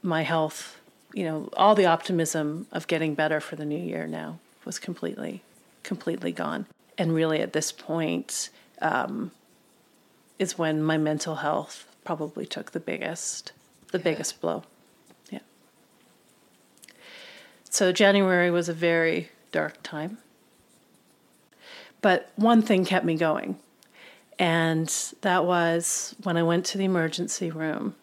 [0.04, 0.80] my health,
[1.14, 5.42] you know, all the optimism of getting better for the new year now was completely,
[5.84, 6.66] completely gone.
[6.98, 8.50] And really, at this point,
[8.82, 9.32] um,
[10.40, 13.52] is when my mental health probably took the biggest,
[13.92, 14.64] the biggest blow.
[15.30, 15.40] Yeah.
[17.70, 20.18] So January was a very dark time.
[22.02, 23.58] But one thing kept me going,
[24.38, 24.88] and
[25.22, 27.96] that was when I went to the emergency room.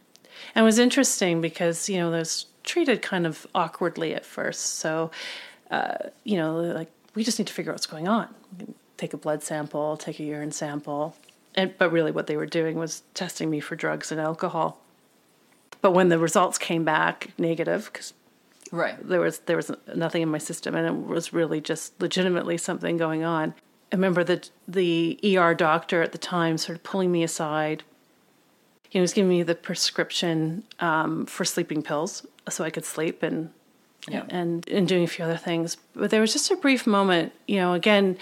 [0.54, 4.76] And it was interesting because, you know, I was treated kind of awkwardly at first.
[4.76, 5.12] So,
[5.72, 8.28] uh, you know, like, we just need to figure out what's going on.
[8.98, 11.16] Take a blood sample, take a urine sample.
[11.54, 14.78] And, but really, what they were doing was testing me for drugs and alcohol.
[15.80, 18.14] But when the results came back negative, because
[18.70, 18.96] Right.
[19.06, 22.96] there was there was nothing in my system, and it was really just legitimately something
[22.96, 23.54] going on.
[23.92, 27.82] I remember that the ER doctor at the time sort of pulling me aside.
[28.88, 33.50] He was giving me the prescription um, for sleeping pills so I could sleep and
[34.08, 34.24] Yeah.
[34.28, 35.76] and and doing a few other things.
[35.94, 37.72] But there was just a brief moment, you know.
[37.74, 38.18] Again,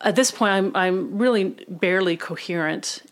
[0.00, 3.02] at this point, I'm I'm really barely coherent,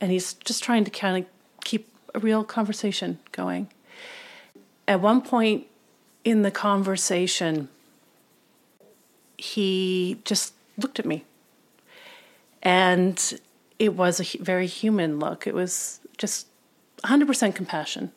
[0.00, 1.30] and he's just trying to kind of
[1.64, 3.68] keep a real conversation going.
[4.86, 5.66] At one point
[6.24, 7.68] in the conversation,
[9.36, 11.24] he just looked at me,
[12.62, 13.40] and
[13.80, 15.46] it was a very human look.
[15.46, 16.46] It was just
[17.04, 18.12] 100% compassion.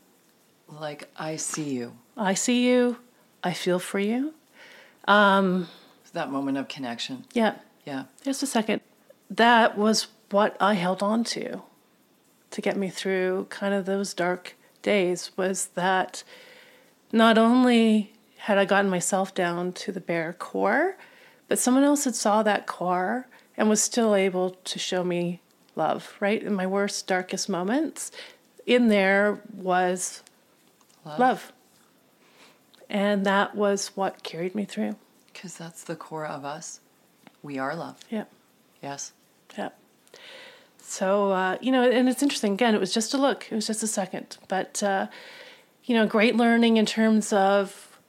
[0.67, 1.93] Like, I see you.
[2.17, 2.97] I see you.
[3.43, 4.33] I feel for you.
[5.07, 5.67] Um,
[6.13, 7.25] that moment of connection.
[7.33, 7.55] Yeah.
[7.85, 8.05] Yeah.
[8.23, 8.81] Just a second.
[9.29, 11.61] That was what I held on to
[12.51, 16.23] to get me through kind of those dark days was that
[17.11, 20.95] not only had I gotten myself down to the bare core,
[21.47, 23.27] but someone else had saw that core
[23.57, 25.41] and was still able to show me
[25.75, 26.43] love, right?
[26.43, 28.11] In my worst, darkest moments,
[28.65, 30.21] in there was
[31.05, 31.52] love.
[32.93, 34.95] And that was what carried me through.
[35.33, 36.79] Because that's the core of us.
[37.41, 37.99] We are love.
[38.09, 38.25] Yeah.
[38.81, 39.11] Yes.
[39.57, 39.69] Yeah.
[40.77, 42.53] So, uh, you know, and it's interesting.
[42.53, 44.37] Again, it was just a look, it was just a second.
[44.47, 45.07] But, uh,
[45.85, 47.99] you know, great learning in terms of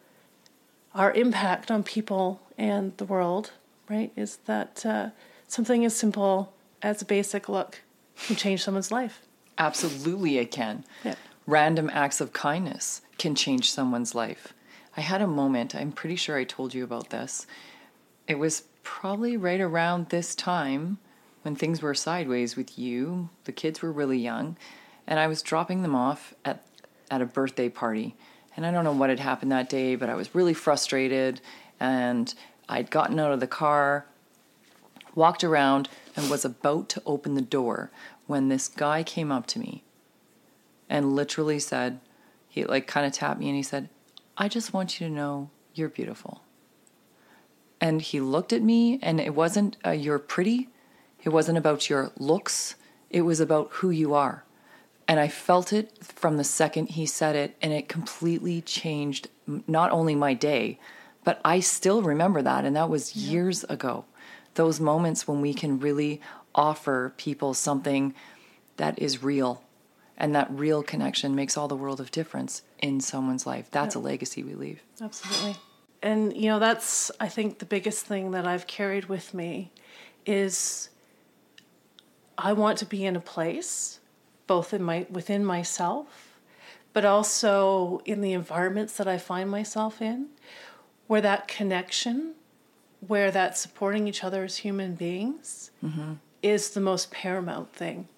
[0.94, 3.52] our impact on people and the world,
[3.88, 4.12] right?
[4.16, 5.08] Is that uh,
[5.48, 7.80] something as simple as a basic look
[8.26, 9.22] can change someone's life.
[9.56, 10.84] Absolutely, it can.
[11.02, 11.14] Yeah.
[11.46, 14.52] Random acts of kindness can change someone's life.
[14.96, 17.46] I had a moment, I'm pretty sure I told you about this.
[18.28, 20.98] It was probably right around this time
[21.42, 23.28] when things were sideways with you.
[23.44, 24.57] The kids were really young,
[25.07, 26.64] and I was dropping them off at,
[27.11, 28.14] at a birthday party.
[28.57, 31.40] And I don't know what had happened that day, but I was really frustrated,
[31.80, 32.33] and
[32.68, 34.07] I'd gotten out of the car,
[35.14, 37.90] walked around, and was about to open the door
[38.26, 39.83] when this guy came up to me
[40.88, 42.00] and literally said,
[42.48, 43.88] he like kind of tapped me and he said,
[44.36, 46.42] I just want you to know you're beautiful.
[47.80, 50.68] And he looked at me, and it wasn't uh, you're pretty,
[51.22, 52.74] it wasn't about your looks,
[53.10, 54.44] it was about who you are.
[55.06, 59.28] And I felt it from the second he said it, and it completely changed
[59.66, 60.78] not only my day,
[61.24, 62.64] but I still remember that.
[62.64, 64.04] And that was years ago.
[64.54, 66.20] Those moments when we can really
[66.54, 68.14] offer people something
[68.76, 69.63] that is real.
[70.16, 73.68] And that real connection makes all the world of difference in someone's life.
[73.70, 74.83] That's a legacy we leave.
[75.00, 75.57] Absolutely.
[76.03, 79.72] And you know, that's I think the biggest thing that I've carried with me
[80.27, 80.90] is
[82.38, 84.00] I want to be in a place
[84.46, 86.38] both in my within myself
[86.92, 90.29] but also in the environments that I find myself in
[91.07, 92.35] where that connection
[93.07, 96.14] where that supporting each other as human beings mm-hmm.
[96.42, 98.09] is the most paramount thing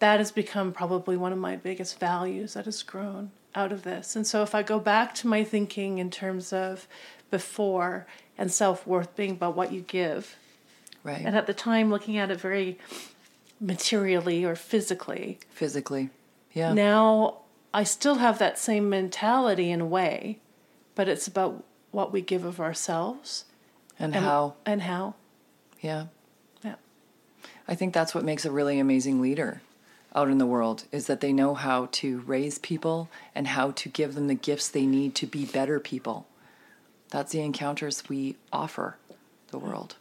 [0.00, 4.16] that has become probably one of my biggest values that has grown out of this.
[4.16, 6.86] And so if I go back to my thinking in terms of
[7.30, 10.36] before and self worth being about what you give,
[11.02, 11.22] Right.
[11.24, 12.78] and at the time looking at it very
[13.60, 16.10] materially or physically, Physically.
[16.52, 16.72] Yeah.
[16.72, 17.38] now
[17.72, 20.38] I still have that same mentality in a way,
[20.94, 23.44] but it's about what we give of ourselves
[23.98, 24.54] and and how.
[24.66, 25.14] and how.
[25.80, 26.06] Yeah.
[26.62, 26.74] Yeah.
[27.68, 29.60] I think that's what makes a really amazing leader
[30.14, 33.88] out in the world is that they know how to raise people and how to
[33.88, 36.26] give them the gifts they need to be better people.
[37.10, 38.96] That's the encounters we offer
[39.48, 39.96] the world.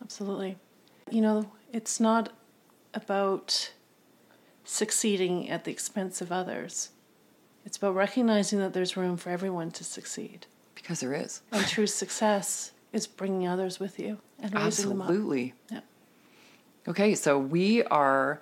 [0.00, 0.56] Absolutely.
[1.10, 2.30] You know, it's not
[2.94, 3.72] about
[4.64, 6.90] succeeding at the expense of others.
[7.64, 10.46] It's about recognizing that there's room for everyone to succeed.
[10.74, 11.42] Because there is.
[11.52, 15.08] And true success is bringing others with you and raising them up.
[15.08, 15.54] Absolutely.
[15.70, 15.80] Yeah.
[16.88, 18.40] Okay, so we are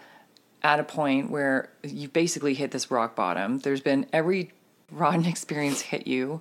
[0.63, 3.59] at a point where you've basically hit this rock bottom.
[3.61, 4.53] There's been every
[4.91, 6.41] rotten experience hit you.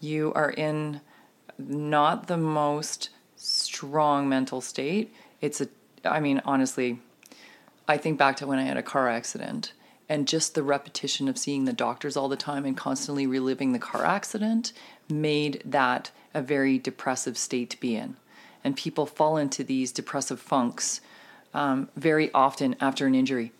[0.00, 1.00] You are in
[1.58, 5.14] not the most strong mental state.
[5.40, 5.68] It's a,
[6.04, 6.98] I mean, honestly,
[7.88, 9.72] I think back to when I had a car accident
[10.08, 13.78] and just the repetition of seeing the doctors all the time and constantly reliving the
[13.78, 14.72] car accident
[15.08, 18.16] made that a very depressive state to be in.
[18.62, 21.00] And people fall into these depressive funks
[21.56, 23.50] um, very often after an injury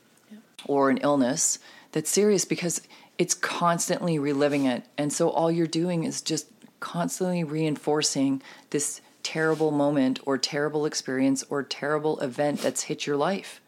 [0.66, 1.58] or an illness
[1.92, 2.82] that's serious because
[3.16, 4.84] it's constantly reliving it.
[4.98, 6.46] And so all you're doing is just
[6.78, 13.62] constantly reinforcing this terrible moment or terrible experience or terrible event that's hit your life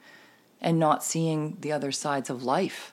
[0.61, 2.93] and not seeing the other sides of life.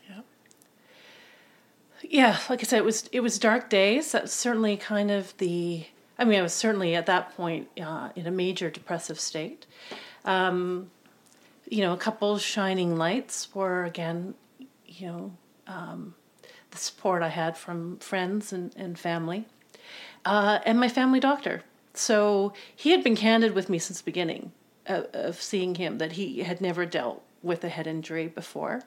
[2.01, 4.11] Yeah, like I said, it was it was dark days.
[4.11, 5.85] That's certainly kind of the.
[6.19, 9.65] I mean, I was certainly at that point uh, in a major depressive state.
[10.23, 10.91] Um,
[11.69, 14.35] you know, a couple shining lights were again,
[14.85, 15.31] you know,
[15.67, 16.15] um,
[16.71, 19.45] the support I had from friends and, and family,
[20.25, 21.63] uh, and my family doctor.
[21.93, 24.51] So he had been candid with me since the beginning
[24.85, 28.81] of, of seeing him that he had never dealt with a head injury before.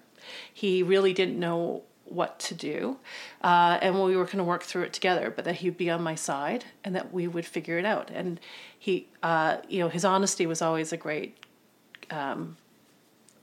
[0.53, 2.99] He really didn't know what to do,
[3.43, 5.31] uh, and we were going to work through it together.
[5.35, 8.11] But that he'd be on my side, and that we would figure it out.
[8.11, 8.41] And
[8.79, 11.37] he, uh, you know, his honesty was always a great,
[12.11, 12.57] um,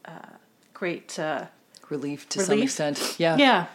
[0.08, 0.30] uh,
[0.74, 1.46] great uh,
[1.90, 3.16] Relief to some extent.
[3.18, 3.38] Yeah.
[3.38, 3.66] yeah.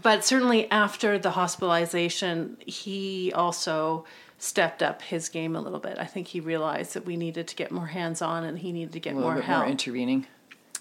[0.00, 4.04] But certainly after the hospitalization, he also
[4.38, 5.96] stepped up his game a little bit.
[5.98, 8.92] I think he realized that we needed to get more hands on and he needed
[8.92, 10.26] to get more help, more intervening.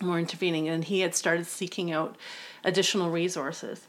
[0.01, 0.67] more intervening.
[0.67, 2.17] And he had started seeking out
[2.65, 3.87] additional resources.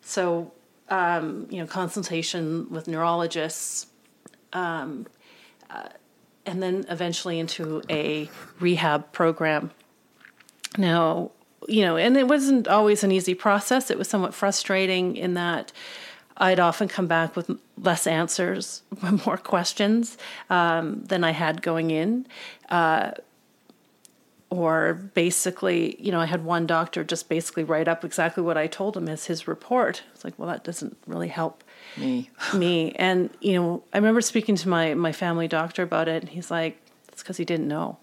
[0.00, 0.52] So,
[0.88, 3.88] um, you know, consultation with neurologists,
[4.52, 5.06] um,
[5.68, 5.88] uh,
[6.46, 8.30] and then eventually into a
[8.60, 9.72] rehab program.
[10.78, 11.30] Now,
[11.68, 13.90] you know, and it wasn't always an easy process.
[13.90, 15.72] It was somewhat frustrating in that
[16.36, 18.82] I'd often come back with less answers,
[19.26, 20.18] more questions
[20.50, 22.26] um, than I had going in.
[22.68, 23.12] Uh,
[24.50, 28.66] or basically, you know, I had one doctor just basically write up exactly what I
[28.66, 30.02] told him as his report.
[30.14, 31.64] It's like, well, that doesn't really help
[31.96, 32.28] Me.
[32.54, 32.92] me.
[32.96, 36.50] And you know, I remember speaking to my my family doctor about it, and he's
[36.50, 36.76] like,
[37.08, 37.96] "It's because he didn't know."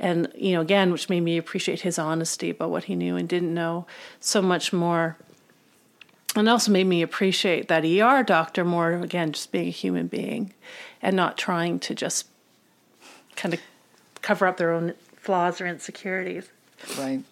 [0.00, 3.28] And you know, again, which made me appreciate his honesty about what he knew and
[3.28, 3.86] didn't know
[4.18, 5.16] so much more.
[6.34, 10.54] And also made me appreciate that ER doctor more again, just being a human being,
[11.02, 12.26] and not trying to just
[13.36, 13.60] kind of
[14.22, 16.48] cover up their own flaws or insecurities.
[16.98, 17.22] Right.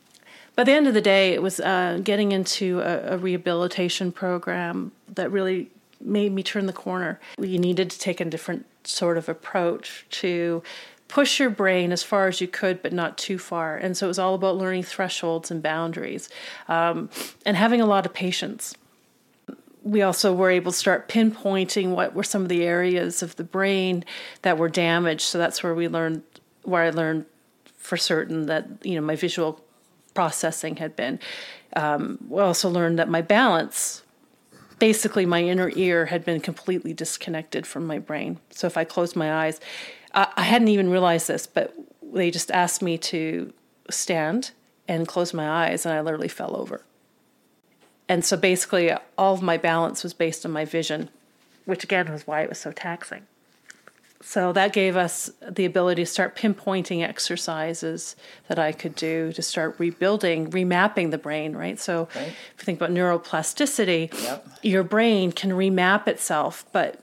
[0.57, 4.91] By the end of the day, it was uh, getting into a, a rehabilitation program
[5.15, 7.21] that really made me turn the corner.
[7.39, 10.63] You needed to take a different sort of approach to
[11.09, 13.77] push your brain as far as you could, but not too far.
[13.77, 16.29] And so it was all about learning thresholds and boundaries
[16.69, 17.09] um,
[17.45, 18.75] and having a lot of patience.
[19.83, 23.45] We also were able to start pinpointing what were some of the areas of the
[23.45, 24.05] brain
[24.43, 25.23] that were damaged.
[25.23, 26.23] So that's where we learned,
[26.63, 27.25] where I learned
[27.77, 29.65] for certain that you know my visual
[30.13, 31.19] processing had been.
[31.75, 34.03] Um, we also learned that my balance,
[34.79, 38.41] basically my inner ear, had been completely disconnected from my brain.
[38.51, 39.61] So if I closed my eyes,
[40.15, 41.75] I, I hadn't even realized this, but
[42.13, 43.53] they just asked me to
[43.91, 44.53] stand
[44.87, 46.83] and close my eyes, and I literally fell over.
[48.09, 51.11] And so basically, all of my balance was based on my vision,
[51.67, 53.27] which again was why it was so taxing.
[54.21, 58.17] So that gave us the ability to start pinpointing exercises
[58.49, 61.79] that I could do to start rebuilding, remapping the brain, right?
[61.79, 62.27] So Right.
[62.27, 64.47] if you think about neuroplasticity, Yep.
[64.63, 66.99] your brain can remap itself, but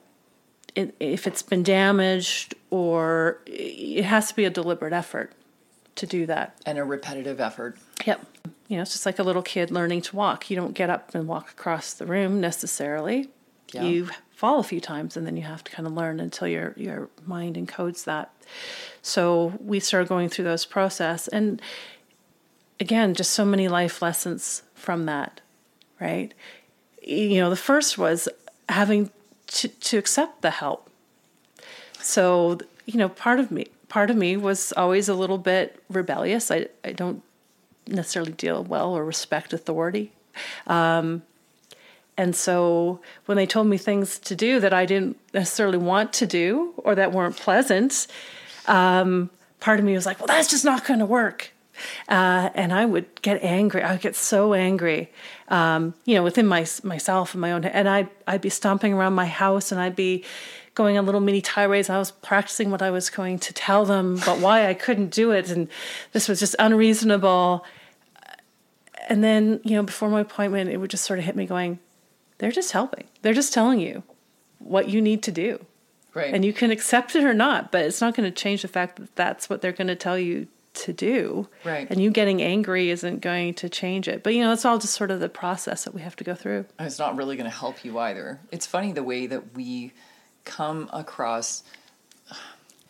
[0.76, 5.32] it, if it's been damaged or it has to be a deliberate effort
[5.96, 6.58] to do that.
[6.66, 7.78] And a repetitive effort.
[8.06, 8.26] Yep.
[8.68, 10.50] You know, it's just like a little kid learning to walk.
[10.50, 13.30] You don't get up and walk across the room necessarily.
[13.72, 13.84] Yeah.
[13.84, 16.74] You fall a few times and then you have to kind of learn until your
[16.76, 18.34] your mind encodes that.
[19.02, 21.62] So we started going through those process and
[22.78, 25.40] again, just so many life lessons from that,
[26.02, 26.34] right?
[27.02, 28.28] You know, the first was
[28.68, 29.12] having
[29.48, 30.90] to, to accept the help.
[32.06, 36.52] So, you know, part of me part of me was always a little bit rebellious.
[36.52, 37.22] I I don't
[37.88, 40.12] necessarily deal well or respect authority.
[40.68, 41.24] Um,
[42.18, 46.26] and so when they told me things to do that I didn't necessarily want to
[46.26, 48.08] do or that weren't pleasant,
[48.68, 49.30] um,
[49.60, 51.52] part of me was like, well, that's just not going to work.
[52.08, 53.82] Uh, and I would get angry.
[53.82, 55.12] I would get so angry,
[55.50, 57.66] um, you know, within my myself and my own.
[57.66, 60.24] And I'd I'd be stomping around my house, and I'd be
[60.76, 61.90] going on little mini tirades.
[61.90, 65.32] I was practicing what I was going to tell them, but why I couldn't do
[65.32, 65.50] it.
[65.50, 65.70] And
[66.12, 67.66] this was just unreasonable.
[69.08, 71.80] And then, you know, before my appointment, it would just sort of hit me going,
[72.38, 73.06] they're just helping.
[73.22, 74.04] They're just telling you
[74.60, 75.66] what you need to do.
[76.14, 76.34] Right.
[76.34, 78.98] And you can accept it or not, but it's not going to change the fact
[78.98, 81.48] that that's what they're going to tell you to do.
[81.64, 81.88] Right.
[81.90, 84.24] And you getting angry isn't going to change it.
[84.24, 86.36] But you know, it's all just sort of the process that we have to go
[86.36, 86.66] through.
[86.80, 88.40] It's not really going to help you either.
[88.52, 89.94] It's funny the way that we
[90.46, 91.64] come across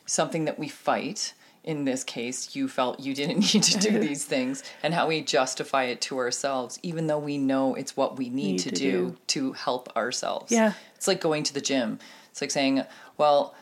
[0.06, 1.34] something that we fight.
[1.64, 5.22] In this case, you felt you didn't need to do these things, and how we
[5.22, 8.76] justify it to ourselves, even though we know it's what we need, Need to, to
[8.76, 9.18] do, do.
[9.28, 10.52] to help ourselves.
[10.52, 10.74] Yeah.
[10.96, 11.98] It's like going to the gym.
[12.30, 12.84] It's like saying,
[13.18, 13.56] well,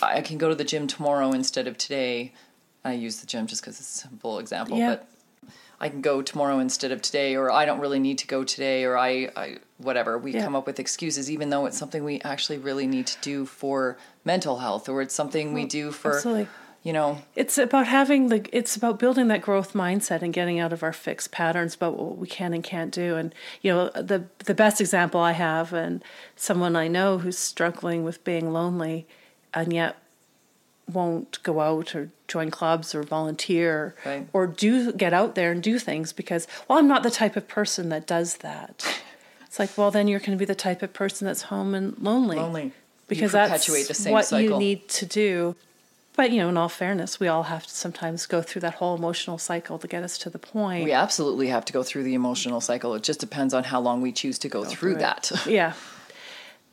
[0.00, 2.32] I can go to the gym tomorrow instead of today.
[2.86, 4.90] I use the gym just because it's a simple example, Yeah.
[4.96, 5.08] but
[5.82, 8.84] I can go tomorrow instead of today, or I don't really need to go today,
[8.84, 10.16] or I, I whatever.
[10.16, 10.44] We Yeah.
[10.44, 13.98] come up with excuses, even though it's something we actually really need to do for
[14.24, 16.46] mental health, or it's something we do for, absolutely.
[16.84, 20.72] you know, It's about having the it's about building that growth mindset and getting out
[20.72, 23.16] of our fixed patterns about what we can and can't do.
[23.16, 26.02] And you know, the the best example I have and
[26.36, 29.06] someone I know who's struggling with being lonely
[29.52, 29.96] and yet
[30.92, 34.26] won't go out or join clubs or volunteer Right.
[34.32, 37.46] or do get out there and do things because well I'm not the type of
[37.48, 38.84] person that does that.
[39.46, 41.94] It's like well then you're going to be the type of person that's home and
[41.98, 42.36] lonely.
[42.36, 42.72] Lonely.
[43.06, 44.52] Because perpetuate that's the same what cycle.
[44.54, 45.56] you need to do.
[46.16, 48.94] But you know, in all fairness, we all have to sometimes go through that whole
[48.96, 50.84] emotional cycle to get us to the point.
[50.84, 52.94] we absolutely have to go through the emotional cycle.
[52.94, 55.00] It just depends on how long we choose to go, through Right.
[55.00, 55.30] that.
[55.46, 55.74] Yeah.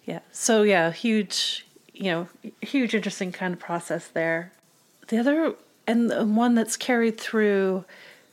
[0.06, 0.20] Yeah.
[0.32, 1.66] So yeah, huge,
[2.00, 2.28] you know,
[2.62, 4.54] huge interesting kind of process there.
[5.10, 5.54] The other
[5.86, 7.84] and the one that's carried through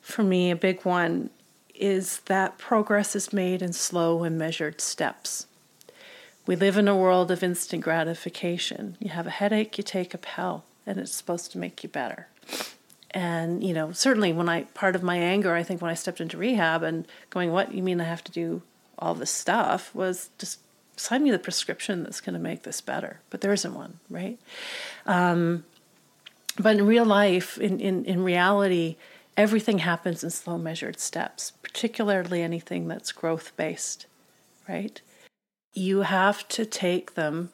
[0.01, 1.31] for me, a big one,
[1.75, 5.47] is that progress is made in slow and measured steps.
[6.47, 8.97] We live in a world of instant gratification.
[9.01, 12.29] You have a headache, you take a pill, and it's supposed to make you better.
[13.11, 16.21] And, you know, certainly when I, part of my anger, I think when I stepped
[16.21, 18.63] into rehab and going, what, you mean I have to do
[18.97, 20.61] all this stuff, was just
[20.97, 23.21] sign me the prescription that's going to make this better.
[23.31, 24.39] But there isn't one, right?
[25.05, 25.65] Um,
[26.59, 28.97] but in real life, in, in, in reality,
[29.37, 34.07] everything happens in slow, measured steps, particularly anything that's growth based,
[34.69, 35.01] right?
[35.75, 37.51] You have to take them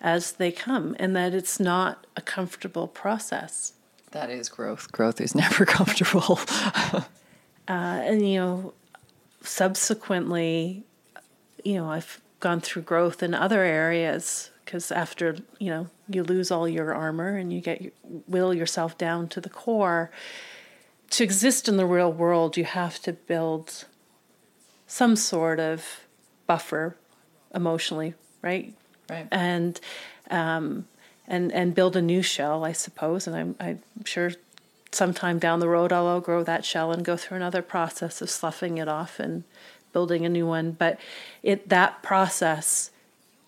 [0.00, 3.72] as they come, and that it's not a comfortable process.
[4.12, 4.92] That is growth.
[4.92, 6.40] Growth is never comfortable.
[7.68, 8.72] Uh, and, you know,
[9.42, 10.84] subsequently,
[11.64, 16.50] you know, I've gone through growth in other areas because after, you know, you lose
[16.50, 17.94] all your armor and you get
[18.26, 20.10] will yourself down to the core.
[21.10, 23.84] To exist in the real world, you have to build
[24.86, 26.00] some sort of
[26.46, 26.96] buffer
[27.54, 28.74] emotionally, right?
[29.08, 29.28] right.
[29.30, 29.80] and
[30.30, 30.86] um,
[31.28, 33.26] and and build a new shell, I suppose.
[33.26, 34.32] And I'm I'm sure
[34.92, 38.78] sometime down the road I'll outgrow that shell and go through another process of sloughing
[38.78, 39.44] it off and
[39.96, 40.72] building a new one.
[40.72, 41.00] But
[41.42, 42.90] it that process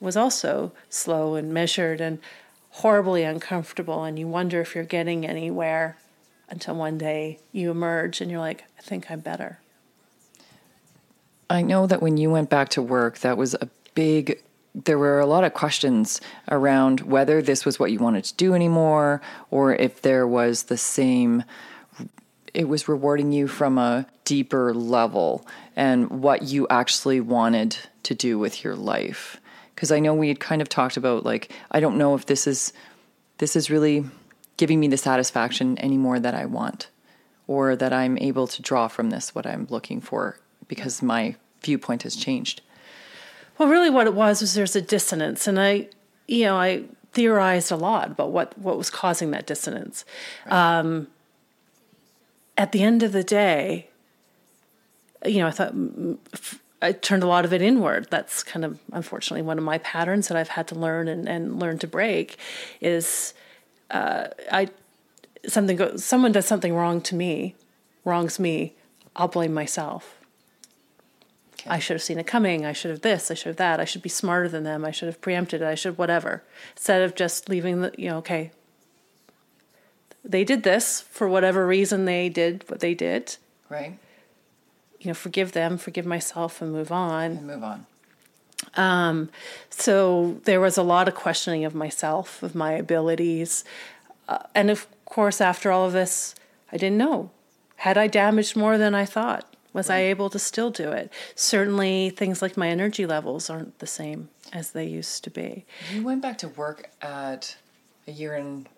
[0.01, 2.19] was also slow and measured and
[2.71, 5.99] horribly uncomfortable, and you wonder if you're getting anywhere
[6.49, 9.59] until one day you emerge and you're like, I think I'm better.
[11.51, 14.43] I know that when you went back to work, that was a big.
[14.75, 16.19] There were a lot of questions
[16.51, 19.21] around whether this was what you wanted to do anymore,
[19.51, 21.45] or if there was the same.
[22.55, 25.47] It was rewarding you from a deeper level,
[25.79, 29.41] and what you actually wanted to do with your life.
[29.75, 32.47] Because I know we had kind of talked about like I don't know if this
[32.49, 32.73] is
[33.39, 34.05] this is really
[34.57, 36.89] giving me the satisfaction anymore that I want,
[37.47, 42.03] or that I'm able to draw from this what I'm looking for because my viewpoint
[42.03, 42.61] has changed.
[43.57, 45.89] Well, really, what it was was there's a dissonance, and I,
[46.27, 50.05] you know, I theorized a lot about what what was causing that dissonance.
[50.49, 51.07] Um,
[52.57, 53.89] at the end of the day,
[55.25, 55.75] you know, I thought
[56.81, 58.09] I turned a lot of it inward.
[58.11, 61.59] That's kind of unfortunately one of my patterns that I've had to learn and, and
[61.59, 62.37] learn to break.
[62.81, 63.35] Is
[63.91, 64.69] uh, I
[65.47, 67.55] something goes, someone does something wrong to me,
[68.05, 68.75] wrongs me,
[69.17, 70.15] I'll blame myself.
[71.67, 72.65] I should have seen it coming.
[72.65, 73.31] I should have this.
[73.31, 73.81] I should have that.
[73.81, 74.85] I should be smarter than them.
[74.85, 75.67] I should have preempted it.
[75.67, 76.43] I should whatever.
[76.77, 78.53] Instead of just leaving the, you know, okay,
[80.25, 83.37] they did this for whatever reason they did what they did.
[83.69, 83.99] Right?
[85.01, 87.33] You know, forgive them, forgive myself, and move on.
[87.33, 87.87] And move on.
[88.75, 89.31] Um,
[89.71, 93.65] so there was a lot of questioning of myself, of my abilities.
[94.29, 96.35] Uh, and of course, after all of this,
[96.73, 97.31] I didn't know.
[97.77, 99.45] Had I damaged more than I thought?
[99.73, 101.13] Was I able to still do it?
[101.37, 105.65] Certainly, things like my energy levels aren't the same as they used to be.
[105.93, 107.57] You went back to work at
[108.09, 108.69] a year and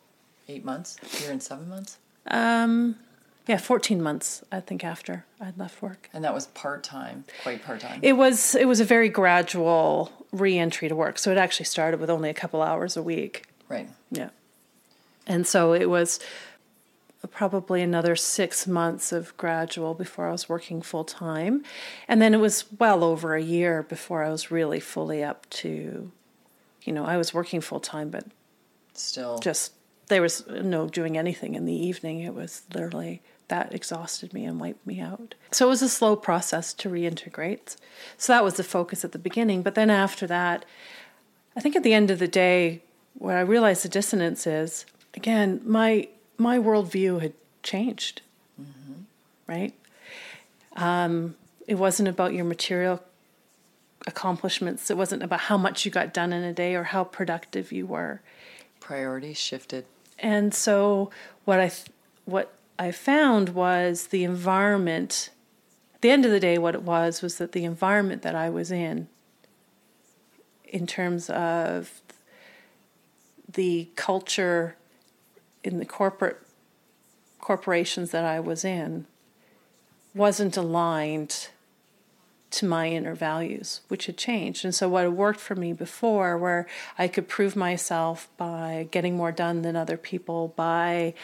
[0.49, 1.99] eight months, a year and seven months?
[2.27, 2.97] Um,
[3.47, 6.09] yeah, 14 months, I think, after I'd left work.
[6.13, 8.01] And that was part time, quite part time.
[8.03, 11.19] It was it was a very gradual re-entry to work.
[11.19, 13.47] So it actually started with only a couple hours a week.
[13.69, 13.89] Right.
[14.11, 14.31] Yeah.
[15.27, 16.21] And so it was
[17.31, 21.63] probably another six months of gradual before I was working full time.
[22.09, 26.11] And then it was well over a year before I was really fully up to,
[26.83, 28.25] you know, I was working full time, but
[28.95, 29.39] Still.
[29.39, 29.73] just
[30.11, 32.21] there was no doing anything in the evening.
[32.21, 35.35] It was literally that exhausted me and wiped me out.
[35.51, 37.77] So it was a slow process to reintegrate.
[38.17, 39.63] So that was the focus at the beginning.
[39.63, 40.65] But then after that,
[41.57, 42.83] I think at the end of the day,
[43.15, 44.85] what I realized the dissonance is
[45.15, 47.33] again, my my worldview had
[47.63, 48.23] changed.
[48.61, 49.03] Mm-hmm.
[49.47, 49.75] Right?
[50.77, 51.37] Um,
[51.67, 53.03] it wasn't about your material
[54.07, 54.91] accomplishments.
[54.91, 57.87] It wasn't about how much you got done in a day or how productive you
[57.87, 58.21] were.
[58.79, 59.85] Priorities shifted.
[60.21, 61.11] And so
[61.45, 61.89] what I th-
[62.25, 65.31] what I found was the environment.
[65.95, 68.49] At the end of the day, what it was was that the environment that I
[68.49, 69.09] was in,
[70.65, 72.01] in terms of
[73.53, 74.77] the culture
[75.63, 76.41] in the corporate
[77.41, 79.07] corporations that I was in,
[80.15, 81.49] wasn't aligned
[82.51, 84.65] to my inner values, which had changed.
[84.65, 86.67] And so, what had worked for me before, where
[86.99, 91.15] I could prove myself by getting more done than other people, by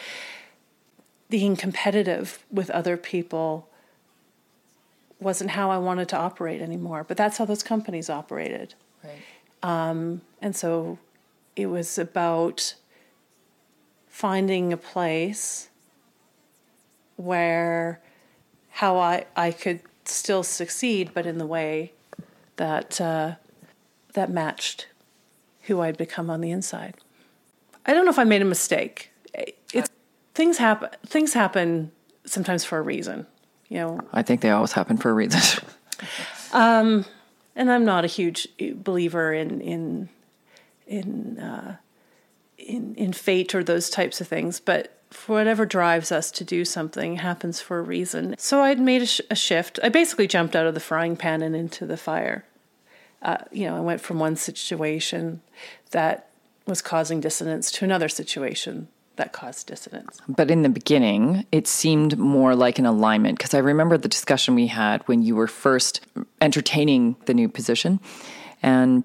[1.29, 3.67] being competitive with other people,
[5.19, 7.03] wasn't how I wanted to operate anymore.
[7.03, 8.75] But that's how those companies operated.
[9.03, 9.21] Right.
[9.63, 10.97] Um, and so,
[11.55, 12.75] it was about
[14.07, 15.69] finding a place
[17.17, 18.01] where
[18.69, 21.93] how I, I could still succeed, but in the way
[22.57, 23.35] that uh,
[24.13, 24.87] that matched
[25.63, 26.95] who I'd become on the inside.
[27.85, 29.11] I don't know if I made a mistake.
[29.73, 29.89] It's
[30.33, 30.89] things happen.
[31.05, 31.91] Things happen
[32.25, 33.27] sometimes for a reason.
[33.69, 34.01] You know.
[34.13, 35.63] I think they always happen for a reason.
[36.53, 37.05] um,
[37.55, 40.09] and I'm not a huge believer in in
[40.85, 41.77] in uh,
[42.57, 44.96] in in fate or those types of things, but
[45.27, 48.35] whatever drives us to do something happens for a reason.
[48.37, 49.79] So I'd made a, sh- a shift.
[49.81, 52.45] I basically jumped out of the frying pan and into the fire.
[53.21, 55.41] Uh, you know, I went from one situation
[55.91, 56.29] that
[56.65, 60.19] was causing dissonance to another situation that caused dissonance.
[60.27, 64.53] But in the beginning, it seemed more like an alignment because I remember the discussion
[64.53, 66.01] we had when you were first
[66.39, 67.99] entertaining the new position.
[68.61, 69.03] And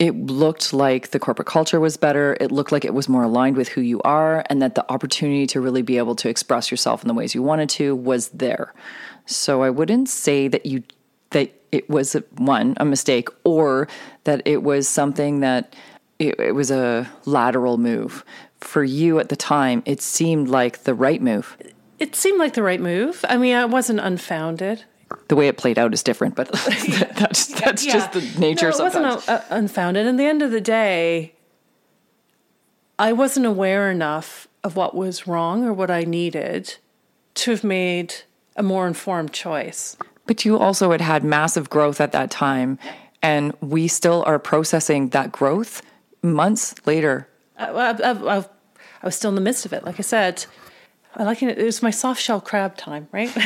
[0.00, 2.34] it looked like the corporate culture was better.
[2.40, 5.46] It looked like it was more aligned with who you are, and that the opportunity
[5.48, 8.72] to really be able to express yourself in the ways you wanted to was there.
[9.26, 10.82] So I wouldn't say that you
[11.30, 13.88] that it was one a mistake or
[14.24, 15.76] that it was something that
[16.18, 18.24] it, it was a lateral move
[18.58, 19.82] for you at the time.
[19.84, 21.58] It seemed like the right move.
[21.98, 23.22] It seemed like the right move.
[23.28, 24.84] I mean, it wasn't unfounded
[25.28, 27.92] the way it played out is different, but that's that's yeah.
[27.92, 28.70] just the nature.
[28.70, 30.06] No, it wasn't a, a unfounded.
[30.06, 31.34] In the end of the day,
[32.98, 36.76] I wasn't aware enough of what was wrong or what I needed
[37.34, 38.14] to have made
[38.56, 39.96] a more informed choice.
[40.26, 42.78] But you also had had massive growth at that time,
[43.22, 45.82] and we still are processing that growth
[46.22, 47.26] months later.
[47.56, 49.84] I, I, I, I was still in the midst of it.
[49.84, 50.44] Like I said,
[51.16, 51.58] I like it.
[51.58, 53.30] It was my soft shell crab time, right?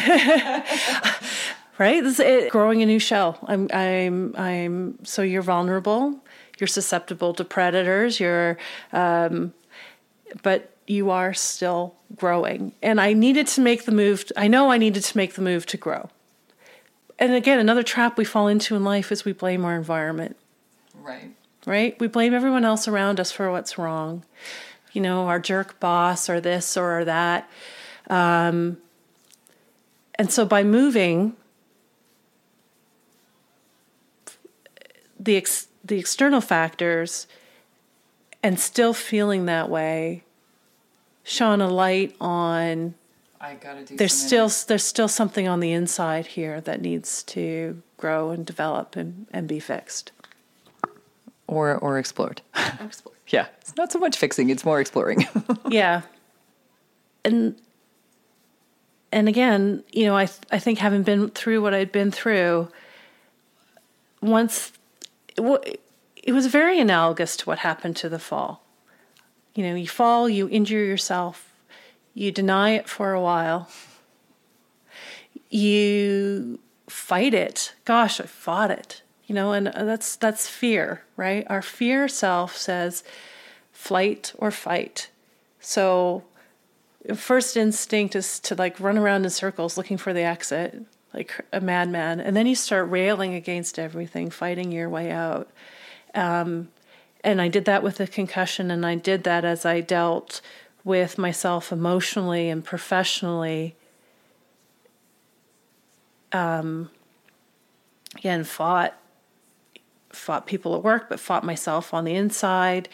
[1.79, 2.03] right?
[2.03, 3.39] This is it, growing a new shell.
[3.47, 5.05] I'm, I'm, I'm.
[5.05, 6.21] So you're vulnerable.
[6.59, 8.21] You're susceptible to predators.
[8.21, 8.59] You're,
[8.93, 9.55] um,
[10.43, 12.73] but you are still growing.
[12.83, 14.31] And I needed to make the move.
[14.37, 16.11] I know I needed to make the move to grow.
[17.19, 20.37] And again, another trap we fall into in life is we blame our environment.
[20.95, 21.31] Right.
[21.67, 21.99] Right.
[21.99, 24.25] We blame everyone else around us for what's wrong
[24.95, 27.51] you know, our jerk boss or this or that.
[28.09, 28.79] Um,
[30.15, 31.37] and so by moving,
[35.25, 37.27] the ex- the external factors
[38.43, 40.23] and still feeling that way
[41.23, 42.95] shone a light on
[43.41, 47.83] I gotta do there's still there's still something on the inside here that needs to
[47.97, 50.13] grow and develop and, and be fixed
[51.47, 52.43] or or explored.
[52.81, 53.17] explored.
[53.29, 55.27] yeah, it's not so much fixing; it's more exploring.
[55.69, 56.03] yeah,
[57.25, 57.57] and
[59.13, 62.69] and again, you know, I th- I think having been through what I'd been through,
[64.21, 64.73] once
[65.37, 68.65] it, was very analogous to what happened to the fall.
[69.55, 71.55] You know, you fall, you injure yourself,
[72.13, 73.69] you deny it for a while,
[75.49, 76.59] you
[76.89, 77.75] fight it.
[77.85, 79.03] Gosh, I fought it.
[79.27, 81.47] You know, and uh, that's that's fear, right?
[81.49, 83.03] Our fear self says
[83.73, 85.09] flight or fight.
[85.61, 86.25] So
[87.15, 91.61] first instinct is to like run around in circles looking for the exit like a
[91.61, 92.21] madman.
[92.21, 95.49] And then you start railing against everything fighting your way out.
[96.15, 96.69] Um,
[97.25, 100.43] and i did that with the concussion and i did that as i dealt
[100.85, 103.75] with myself emotionally and professionally.
[106.31, 106.91] Um,
[108.15, 108.95] again fought
[110.11, 112.89] fought people at work but fought myself on the inside.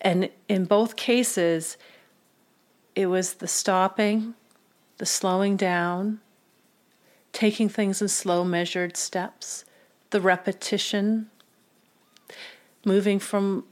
[0.00, 1.76] And in both cases
[2.94, 4.34] it was the stopping,
[4.96, 6.20] the slowing down,
[7.32, 9.64] taking things in slow, measured steps,
[10.10, 11.30] the repetition,
[12.84, 13.64] moving from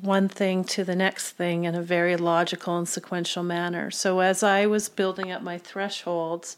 [0.00, 3.90] one thing to the next thing in a very logical and sequential manner.
[3.90, 6.56] So as I was building up my thresholds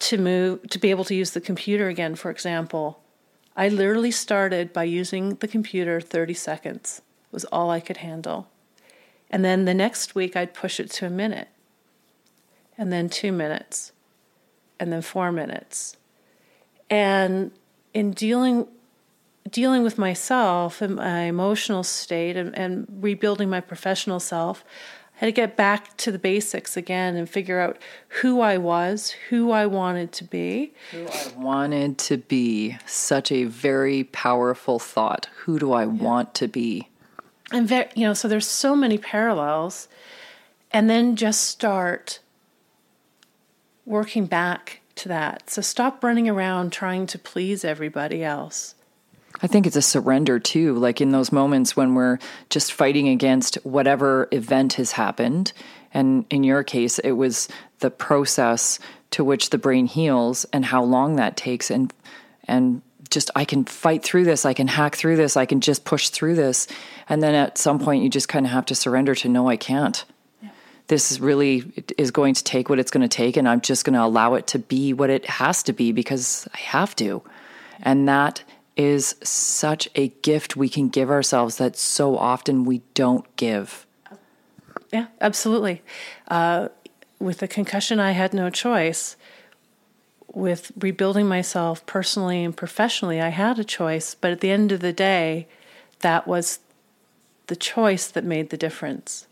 [0.00, 3.00] to move to be able to use the computer again, for example,
[3.56, 8.48] I literally started by using the computer 30 seconds was all I could handle.
[9.30, 11.48] And then the next week, I'd push it to a minute,
[12.78, 13.92] and then two minutes,
[14.78, 15.96] and then four minutes.
[16.90, 17.50] And
[17.94, 18.66] in dealing
[19.50, 24.62] dealing with myself and my emotional state and, and rebuilding my professional self,
[25.16, 27.78] I had to get back to the basics again and figure out
[28.20, 30.74] who I was, who I wanted to be.
[30.92, 32.76] Who I wanted to be.
[32.84, 35.28] Such a very powerful thought.
[35.44, 35.86] Who do I yeah.
[35.86, 36.88] want to be?
[37.52, 39.88] and very, you know, so there's so many parallels,
[40.70, 42.20] and then just start
[43.88, 45.48] working back to that.
[45.50, 48.74] So stop running around trying to please everybody else.
[49.42, 52.18] I think it's a surrender too, like in those moments when we're
[52.50, 55.52] just fighting against whatever event has happened.
[55.94, 58.78] And in your case, it was the process
[59.12, 61.92] to which the brain heals and how long that takes and
[62.44, 65.84] and just I can fight through this, I can hack through this, I can just
[65.84, 66.66] push through this.
[67.08, 69.56] And then at some point you just kind of have to surrender to no I
[69.56, 70.04] can't.
[70.88, 73.84] This is really is going to take what it's going to take and I'm just
[73.84, 77.22] going to allow it to be what it has to be because I have to.
[77.80, 78.42] And that
[78.76, 83.86] is such a gift we can give ourselves that so often we don't give.
[84.92, 85.82] Yeah, absolutely.
[86.28, 86.68] Uh,
[87.18, 89.16] with the concussion, I had no choice
[90.32, 94.80] with rebuilding myself personally and professionally, I had a choice, but at the end of
[94.80, 95.48] the day,
[96.00, 96.60] that was
[97.46, 99.26] the choice that made the difference.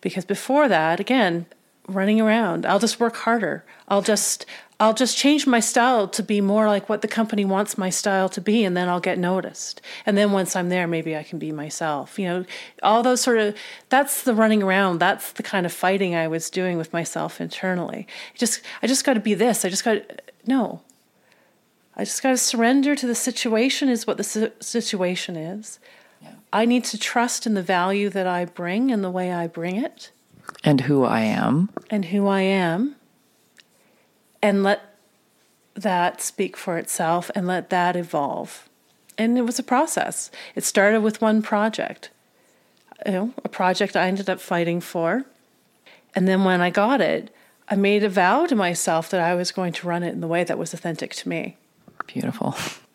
[0.00, 1.46] Because before that, again,
[1.86, 3.64] running around, I'll just work harder.
[3.88, 4.46] I'll just
[4.80, 8.30] I'll just change my style to be more like what the company wants my style
[8.30, 9.82] to be, and then I'll get noticed.
[10.06, 12.18] And then once I'm there, maybe I can be myself.
[12.18, 12.44] You know,
[12.82, 13.54] all those sort of
[13.90, 14.98] that's the running around.
[14.98, 18.06] That's the kind of fighting I was doing with myself internally.
[18.34, 19.64] Just I just got to be this.
[19.64, 20.00] I just got
[20.46, 20.80] no.
[21.94, 23.90] I just got to surrender to the situation.
[23.90, 25.78] Is what the situation is.
[26.52, 29.76] I need to trust in the value that I bring and the way I bring
[29.76, 30.10] it,
[30.64, 32.96] and who I am, and who I am
[34.42, 34.94] and let
[35.74, 38.68] that speak for itself and let that evolve.
[39.16, 40.30] And it was a process.
[40.54, 42.10] It started with one project,
[43.04, 45.24] you know, a project I ended up fighting for.
[46.14, 47.34] And then when I got it,
[47.68, 50.26] I made a vow to myself that I was going to run it in the
[50.26, 51.56] way that was authentic to me.
[52.06, 52.56] Beautiful.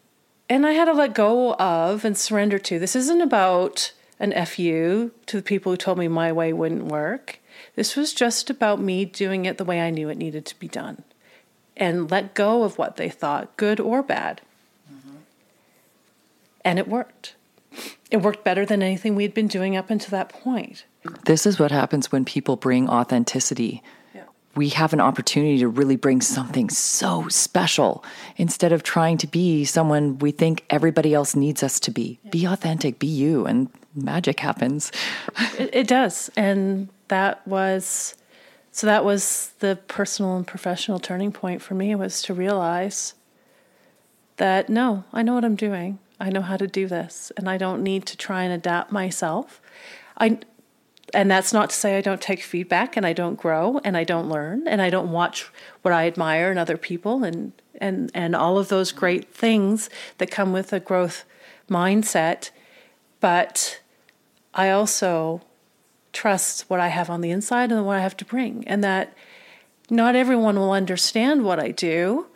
[0.48, 2.80] And I had to let go of and surrender to.
[2.80, 7.40] This isn't about an FU to the people who told me my way wouldn't work.
[7.76, 10.68] This was just about me doing it the way I knew it needed to be
[10.68, 11.04] done
[11.78, 14.42] and let go of what they thought, good or bad.
[14.92, 15.18] Mm-hmm.
[16.64, 17.36] And it worked.
[18.10, 20.86] It worked better than anything we'd been doing up until that point.
[21.26, 23.84] This is what happens when people bring authenticity.
[24.56, 28.04] We have an opportunity to really bring something so special
[28.38, 32.20] instead of trying to be someone we think everybody else needs us to be.
[32.32, 34.92] Be authentic, be you, and magic happens.
[35.58, 36.30] it, it does.
[36.36, 38.16] And that was
[38.72, 43.14] so that was the personal and professional turning point for me was to realize
[44.36, 46.00] that no, I know what I'm doing.
[46.20, 49.62] I know how to do this and I don't need to try and adapt myself.
[50.18, 50.40] I
[51.14, 54.04] and that's not to say I don't take feedback and I don't grow and I
[54.04, 55.52] don't learn and I don't watch
[55.82, 60.32] what I admire in other people and and and all of those great things that
[60.32, 61.26] come with a growth
[61.70, 62.50] mindset
[63.20, 63.82] but
[64.54, 65.42] I also
[66.14, 69.14] trust what I have on the inside and what I have to bring, and that
[69.90, 72.28] not everyone will understand what I do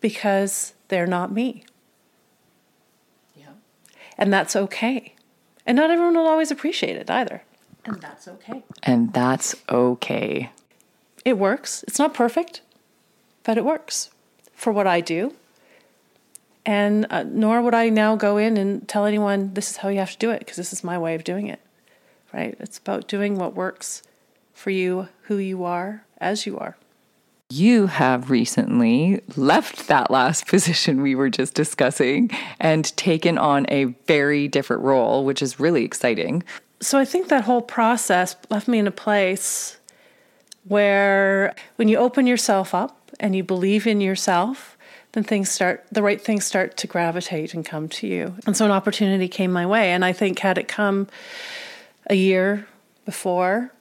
[0.00, 1.64] because they're not me.
[3.36, 3.52] Yeah.
[4.18, 5.14] And that's okay.
[5.64, 7.42] And not everyone will always appreciate it either.
[7.84, 8.62] And that's okay.
[8.82, 10.50] And that's okay.
[11.24, 11.84] It works.
[11.86, 12.60] It's not perfect.
[13.44, 14.10] but it works
[14.52, 15.32] for what I do.
[16.66, 19.98] And uh, nor would I now go in and tell anyone this is how you
[20.00, 21.60] have to do it because this is my way of doing it.
[22.34, 22.54] Right?
[22.60, 24.02] It's about doing what works
[24.52, 26.76] for you, who you are, as you are.
[27.50, 33.84] You have recently left that last position we were just discussing and taken on a
[34.06, 36.42] very different role, which is really exciting.
[36.80, 39.78] So I think that whole process left me in a place
[40.64, 44.76] where when you open yourself up and you believe in yourself,
[45.12, 48.34] then things start the right things start to gravitate and come to you.
[48.46, 51.08] And so an opportunity came my way and I think had it come
[52.08, 52.68] a year
[53.04, 53.72] before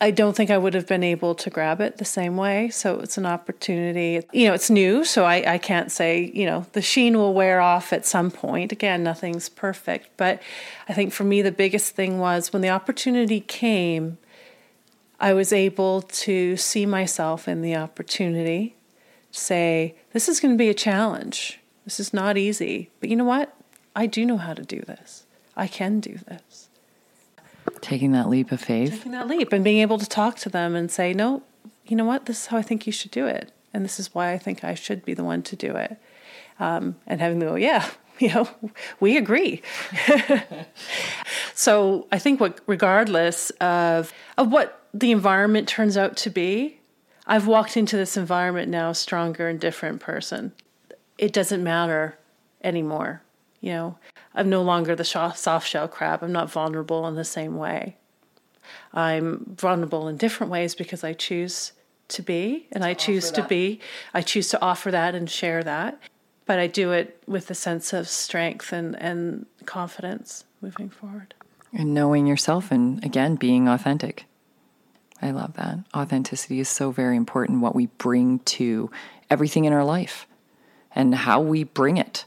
[0.00, 2.70] I don't think I would have been able to grab it the same way.
[2.70, 4.24] So it's an opportunity.
[4.32, 7.60] You know, it's new, so I, I can't say, you know, the sheen will wear
[7.60, 8.70] off at some point.
[8.70, 10.10] Again, nothing's perfect.
[10.16, 10.40] But
[10.88, 14.18] I think for me, the biggest thing was when the opportunity came,
[15.18, 18.76] I was able to see myself in the opportunity,
[19.32, 21.58] say, this is going to be a challenge.
[21.84, 22.90] This is not easy.
[23.00, 23.52] But you know what?
[23.96, 25.26] I do know how to do this.
[25.56, 26.67] I can do this.
[27.80, 28.90] Taking that leap of faith.
[28.90, 31.42] Taking that leap and being able to talk to them and say, no,
[31.86, 32.26] you know what?
[32.26, 33.52] This is how I think you should do it.
[33.72, 35.98] And this is why I think I should be the one to do it.
[36.60, 38.48] Um, and having them go, yeah, you know,
[39.00, 39.62] we agree.
[41.54, 46.80] so I think what, regardless of, of what the environment turns out to be,
[47.26, 50.52] I've walked into this environment now a stronger and different person.
[51.18, 52.18] It doesn't matter
[52.64, 53.22] anymore.
[53.60, 53.98] You know,
[54.38, 56.22] I'm no longer the soft shell crab.
[56.22, 57.96] I'm not vulnerable in the same way.
[58.92, 61.72] I'm vulnerable in different ways because I choose
[62.08, 63.80] to be, and to I choose to be.
[64.14, 66.00] I choose to offer that and share that.
[66.46, 71.34] But I do it with a sense of strength and, and confidence moving forward.
[71.72, 74.24] And knowing yourself and again being authentic.
[75.20, 75.80] I love that.
[75.94, 78.88] Authenticity is so very important, what we bring to
[79.28, 80.28] everything in our life
[80.94, 82.24] and how we bring it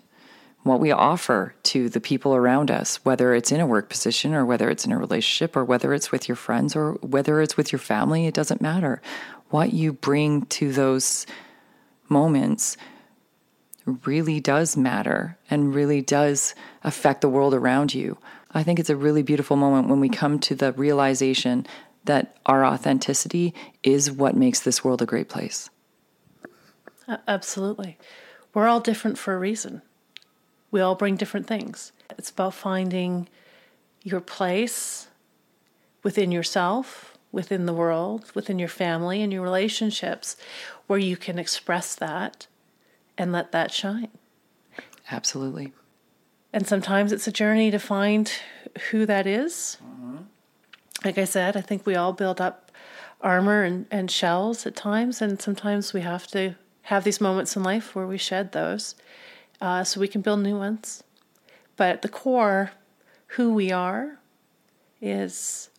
[0.63, 4.45] what we offer to the people around us, whether it's in a work position or
[4.45, 7.71] whether it's in a relationship or whether it's with your friends or whether it's with
[7.71, 9.01] your family, it doesn't matter.
[9.49, 11.25] What you bring to those
[12.09, 12.77] moments
[14.05, 16.53] really does matter and really does
[16.83, 18.17] affect the world around you.
[18.51, 21.65] I think it's a really beautiful moment when we come to the realization
[22.05, 25.69] that our authenticity is what makes this world a great place.
[27.27, 27.97] Absolutely.
[28.53, 29.81] We're all different for a reason
[30.71, 31.91] we all bring different things.
[32.17, 33.27] It's about finding
[34.03, 35.07] your place
[36.03, 40.35] within yourself, within the world, within your family and your relationships
[40.87, 42.47] where you can express that
[43.17, 44.09] and let that shine.
[45.11, 45.73] Absolutely.
[46.53, 48.31] And sometimes it's a journey to find
[48.89, 49.77] who that is.
[49.83, 50.17] Mm-hmm.
[51.05, 52.71] Like I said, I think we all build up
[53.21, 57.63] armor and, and shells at times, and sometimes we have to have these moments in
[57.63, 58.95] life where we shed those
[59.61, 61.03] uh, so we can build new ones.
[61.77, 62.71] But at the core,
[63.27, 64.19] who we are
[64.99, 65.69] is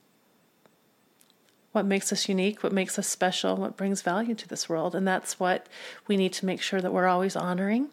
[1.72, 4.94] what makes us unique, what makes us special, what brings value to this world.
[4.94, 5.68] And that's what
[6.06, 7.88] we need to make sure that we're always honoring.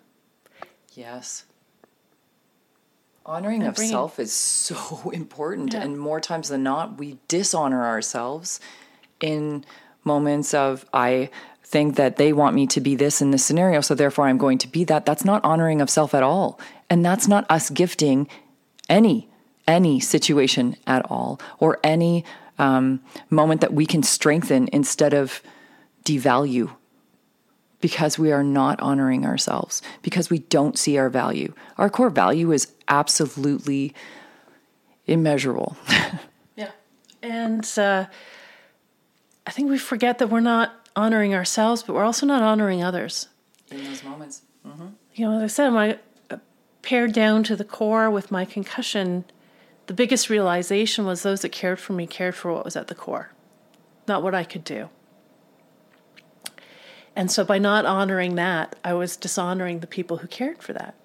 [0.94, 1.46] Yes.
[3.26, 5.74] Honoring of bringing, self is so important.
[5.74, 5.82] Yeah.
[5.82, 8.60] And more times than not, we dishonor ourselves
[9.20, 9.66] in
[10.04, 11.30] moments of, I
[11.70, 14.58] think that they want me to be this in this scenario, so therefore I'm going
[14.58, 15.06] to be that.
[15.06, 16.60] That's not honoring of self at all.
[16.90, 18.28] And that's not us gifting
[18.90, 19.30] any
[19.68, 22.26] any situation at all or any
[22.58, 23.00] um,
[23.30, 25.44] moment that we can strengthen instead of
[26.04, 26.76] devalue
[27.80, 31.54] because we are not honoring ourselves because we don't see our value.
[31.78, 33.94] Our core value is absolutely
[35.06, 35.78] immeasurable.
[36.56, 36.72] yeah.
[37.22, 38.08] And uh,
[39.46, 43.30] I think we forget that we're not honoring ourselves, but we're also not honoring others.
[43.72, 44.42] In those moments.
[44.68, 44.88] Mm-hmm.
[45.16, 46.40] You know, as I said, when I uh,
[46.82, 49.24] pared down to the core with my concussion,
[49.88, 52.96] the biggest realization was those that cared for me cared for what was at the
[52.96, 53.32] core,
[54.08, 54.90] not what I could do.
[57.16, 60.96] And so by not honoring that, I was dishonoring the people who cared for that.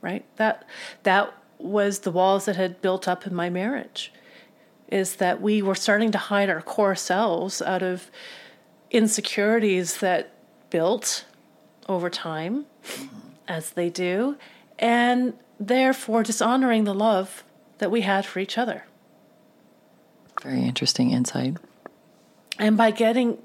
[0.00, 0.24] Right?
[0.36, 0.66] That
[1.04, 4.12] that was the walls that had built up in my marriage.
[4.88, 8.10] Is that we were starting to hide our core selves out of
[8.94, 10.32] insecurities that
[10.70, 11.24] built
[11.88, 13.18] over time, mm-hmm.
[13.48, 14.36] as they do,
[14.78, 17.44] and therefore dishonoring the love
[17.78, 18.84] that we had for each other.
[20.42, 21.56] Very interesting insight.
[22.58, 23.38] And by getting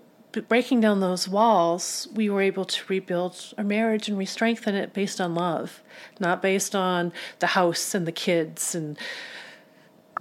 [0.48, 5.20] breaking down those walls, we were able to rebuild our marriage and re-strengthen it based
[5.20, 5.82] on love,
[6.20, 8.98] not based on the house and the kids and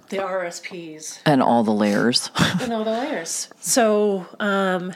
[0.09, 3.49] the RSPs and all the layers and all the layers.
[3.59, 4.93] So um,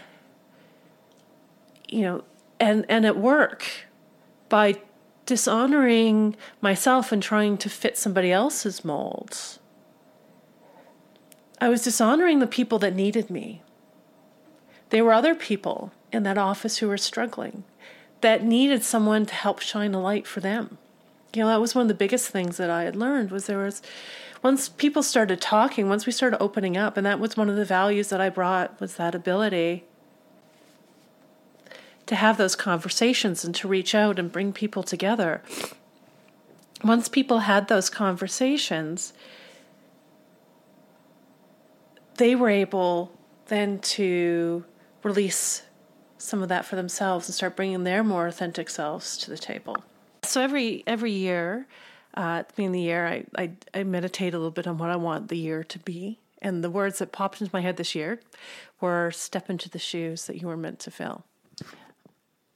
[1.94, 2.24] you know,
[2.60, 3.66] and and at work
[4.50, 4.80] by
[5.26, 9.60] dishonoring myself and trying to fit somebody else's molds.
[11.62, 13.62] I was dishonoring the people that needed me.
[14.90, 17.64] There were other people in that office who were struggling
[18.22, 20.78] that needed someone to help shine a light for them.
[21.34, 23.64] You know, that was one of the biggest things that I had learned was there
[23.64, 23.82] was
[24.44, 27.66] once people started talking, once we started opening up, and that was one of the
[27.66, 29.86] values that I brought was that ability
[32.06, 35.42] to have those conversations and to reach out and bring people together.
[36.84, 39.14] Once people had those conversations,
[42.18, 43.12] they were able
[43.48, 44.66] then to
[45.04, 45.64] release
[46.18, 49.78] some of that for themselves and start bringing their more authentic selves to the table.
[50.24, 51.68] So every every year,
[52.16, 55.28] uh, being the year, I, I I meditate a little bit on what I want
[55.28, 58.22] the year to be, and the words that popped into my head this year
[58.80, 61.26] were "step into the shoes that you were meant to fill."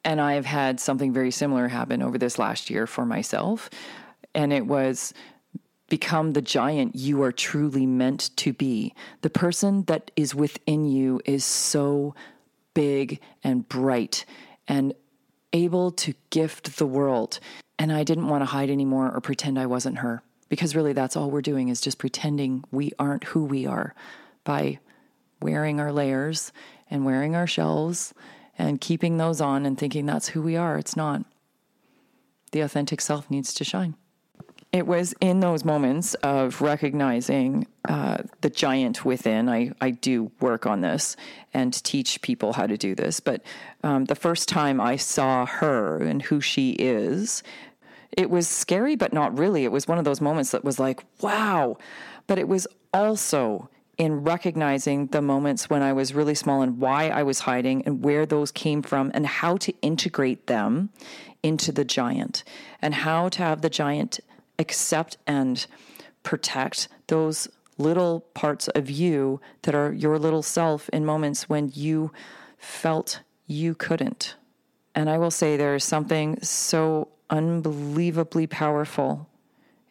[0.08, 3.70] And I've had something very similar happen over this last year for myself.
[4.34, 5.14] And it was
[5.90, 8.94] become the giant you are truly meant to be.
[9.22, 12.16] The person that is within you is so
[12.74, 14.24] big and bright
[14.66, 14.94] and
[15.52, 17.42] able to gift the world.
[17.78, 20.24] And I didn't want to hide anymore or pretend I wasn't her.
[20.48, 23.94] Because really, that's all we're doing is just pretending we aren't who we are
[24.46, 24.80] by
[25.42, 26.54] wearing our layers
[26.90, 28.14] and wearing our shells
[28.58, 30.78] and keeping those on and thinking that's who we are.
[30.78, 31.24] It's not.
[32.52, 33.96] The authentic self needs to shine.
[34.74, 39.48] It was in those moments of recognizing uh, the giant within.
[39.48, 41.16] I, I do work on this
[41.54, 43.20] and teach people how to do this.
[43.20, 43.44] But
[43.84, 47.44] um, the first time I saw her and who she is,
[48.12, 49.64] it was scary, but not really.
[49.64, 51.78] It was one of those moments that was like, wow.
[52.28, 57.10] But it was also in recognizing the moments when I was really small and why
[57.10, 60.90] I was hiding and where those came from and how to integrate them
[61.42, 62.44] into the giant
[62.82, 64.20] and how to have the giant
[64.60, 65.66] accept and
[66.24, 72.12] protect those little parts of you that are your little self in moments when you
[72.58, 74.36] felt you couldn't.
[74.94, 79.28] And I will say there is something so unbelievably powerful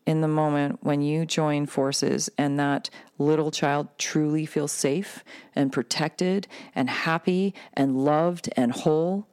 [0.06, 2.88] in the moment when you join forces and that
[3.18, 9.26] little child truly feels safe and protected and happy and loved and whole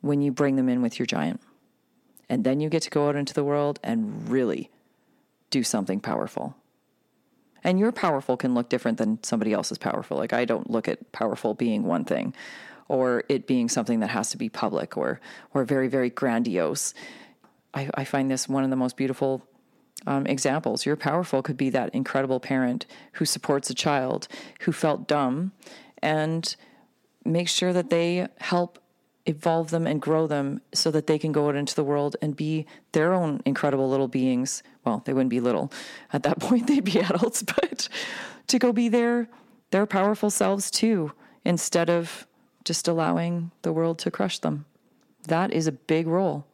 [0.00, 1.40] when you bring them in with your giant.
[2.28, 4.70] And then you get to go out into the world and really
[5.50, 6.56] do something powerful.
[7.62, 10.16] And your powerful can look different than somebody else's powerful.
[10.16, 12.34] Like I don't look at powerful being one thing
[12.88, 15.20] or it being something that has to be public or
[15.52, 16.94] or very, very grandiose.
[17.72, 19.46] I, I find this one of the most beautiful
[20.06, 20.86] um, examples.
[20.86, 24.28] Your powerful could be that incredible parent who supports a child
[24.60, 25.52] who felt dumb
[26.02, 26.56] and
[27.24, 28.78] make sure that they help
[29.26, 32.36] evolve them and grow them so that they can go out into the world and
[32.36, 34.62] be their own incredible little beings.
[34.84, 35.72] Well, they wouldn't be little
[36.12, 37.88] at that point, they'd be adults, but
[38.48, 39.28] to go be their
[39.70, 41.12] their powerful selves too,
[41.44, 42.28] instead of
[42.64, 44.66] just allowing the world to crush them.
[45.26, 46.46] That is a big role.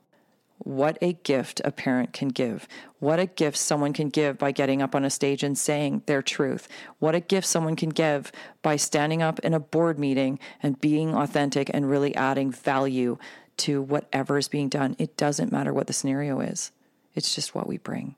[0.62, 2.68] What a gift a parent can give.
[2.98, 6.20] What a gift someone can give by getting up on a stage and saying their
[6.20, 6.68] truth.
[6.98, 8.30] What a gift someone can give
[8.60, 13.16] by standing up in a board meeting and being authentic and really adding value
[13.58, 14.96] to whatever is being done.
[14.98, 16.72] It doesn't matter what the scenario is,
[17.14, 18.16] it's just what we bring.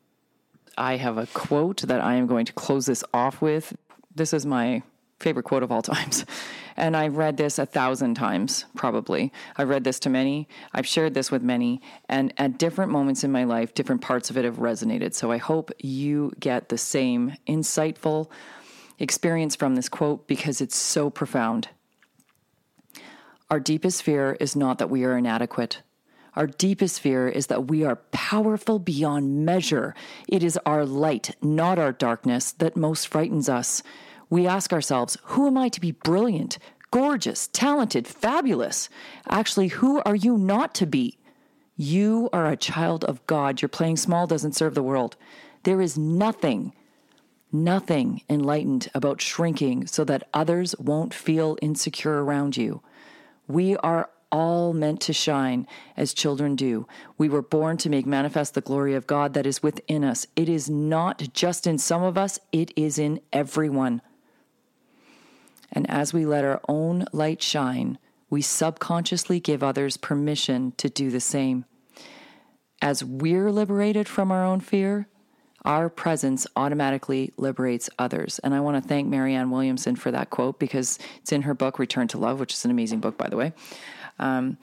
[0.77, 3.77] I have a quote that I am going to close this off with.
[4.15, 4.83] This is my
[5.21, 6.25] favorite quote of all times.
[6.77, 9.33] And I've read this a thousand times, probably.
[9.57, 10.49] I've read this to many.
[10.73, 11.81] I've shared this with many.
[12.09, 15.15] And at different moments in my life, different parts of it have resonated.
[15.15, 18.31] So I hope you get the same insightful
[18.99, 21.69] experience from this quote because it's so profound.
[23.51, 25.83] Our deepest fear is not that we are inadequate.
[26.35, 29.95] Our deepest fear is that we are powerful beyond measure.
[30.27, 33.83] It is our light, not our darkness, that most frightens us
[34.33, 36.57] we ask ourselves, who am I to be brilliant,
[36.91, 38.89] gorgeous, talented, fabulous?
[39.29, 41.19] Actually, who are you not to be?
[41.77, 43.61] You are a child of God.
[43.61, 45.17] Your playing small doesn't serve the world.
[45.65, 46.73] There is nothing,
[47.53, 52.81] nothing enlightened about shrinking so that others won't feel insecure around you.
[53.47, 56.87] We are all meant to shine as children do.
[57.19, 60.27] We were born to make manifest the glory of God that is within us.
[60.37, 64.01] It is not just in some of us, it is in everyone.
[65.73, 67.99] And as we let our own light shine,
[68.29, 71.65] we subconsciously give others permission to do the same.
[72.81, 75.07] As we're liberated from our own fear,
[75.65, 78.41] our presence automatically liberates others.
[78.41, 81.79] And I want to thank Marianne Williamson for that quote because it's in her book,
[81.79, 83.53] Return to Love, which is an amazing book, by the way.
[84.19, 84.59] Um,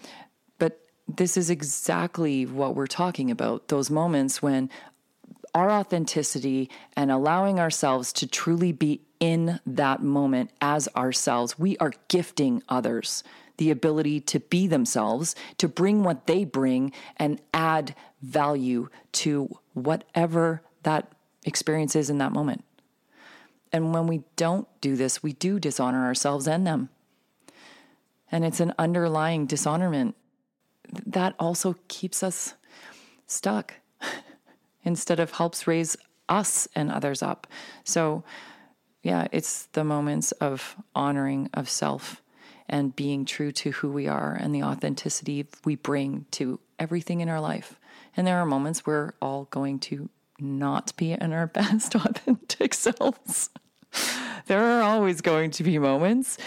[0.57, 4.69] but this is exactly what we're talking about those moments when
[5.55, 11.93] our authenticity and allowing ourselves to truly be in that moment as ourselves, we are
[12.07, 13.23] gifting others
[13.57, 20.61] the ability to be themselves, to bring what they bring and add value to whatever
[20.83, 21.11] that
[21.43, 22.63] experience is in that moment.
[23.73, 26.89] And when we don't do this, we do dishonor ourselves and them.
[28.31, 30.15] And it's an underlying dishonorment
[31.05, 32.55] that also keeps us
[33.27, 33.75] stuck
[34.83, 35.97] instead of helps raise
[36.29, 37.47] us and others up.
[37.83, 38.23] So,
[39.03, 42.21] yeah, it's the moments of honoring of self
[42.67, 47.29] and being true to who we are and the authenticity we bring to everything in
[47.29, 47.79] our life.
[48.15, 53.49] And there are moments we're all going to not be in our best authentic selves.
[54.45, 56.37] there are always going to be moments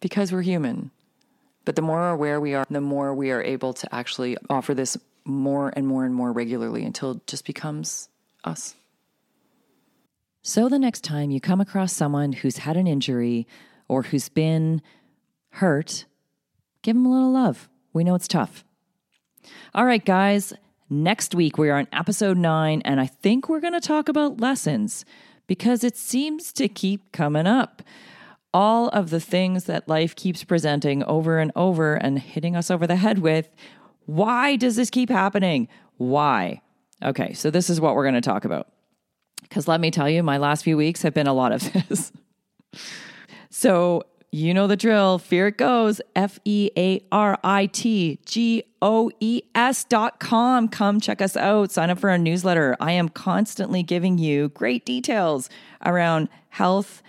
[0.00, 0.90] because we're human.
[1.64, 4.96] But the more aware we are, the more we are able to actually offer this
[5.24, 8.08] more and more and more regularly until it just becomes
[8.44, 8.74] us.
[10.42, 13.46] So, the next time you come across someone who's had an injury
[13.88, 14.80] or who's been
[15.50, 16.06] hurt,
[16.82, 17.68] give them a little love.
[17.92, 18.64] We know it's tough.
[19.74, 20.52] All right, guys,
[20.88, 24.40] next week we are on episode nine, and I think we're going to talk about
[24.40, 25.04] lessons
[25.46, 27.82] because it seems to keep coming up.
[28.54, 32.86] All of the things that life keeps presenting over and over and hitting us over
[32.86, 33.48] the head with.
[34.06, 35.68] Why does this keep happening?
[35.96, 36.62] Why?
[37.02, 38.68] Okay, so this is what we're going to talk about.
[39.48, 42.12] Because let me tell you, my last few weeks have been a lot of this.
[43.50, 45.18] so, you know the drill.
[45.18, 46.00] Fear it goes.
[46.14, 50.68] F E A R I T G O E S dot com.
[50.68, 51.72] Come check us out.
[51.72, 52.76] Sign up for our newsletter.
[52.78, 55.48] I am constantly giving you great details
[55.84, 57.02] around health,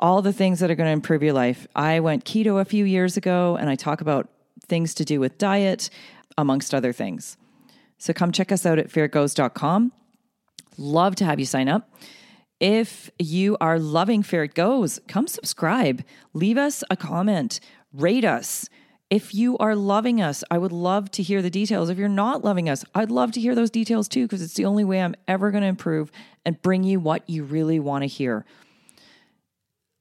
[0.00, 1.68] all the things that are going to improve your life.
[1.76, 4.28] I went keto a few years ago and I talk about
[4.66, 5.90] things to do with diet,
[6.36, 7.36] amongst other things.
[7.98, 9.92] So come check us out at fearitgoes.com.
[10.78, 11.90] Love to have you sign up.
[12.60, 17.58] If you are loving Fear It Goes, come subscribe, leave us a comment,
[17.92, 18.68] rate us.
[19.10, 21.90] If you are loving us, I would love to hear the details.
[21.90, 24.66] If you're not loving us, I'd love to hear those details too, because it's the
[24.66, 26.12] only way I'm ever going to improve
[26.44, 28.44] and bring you what you really want to hear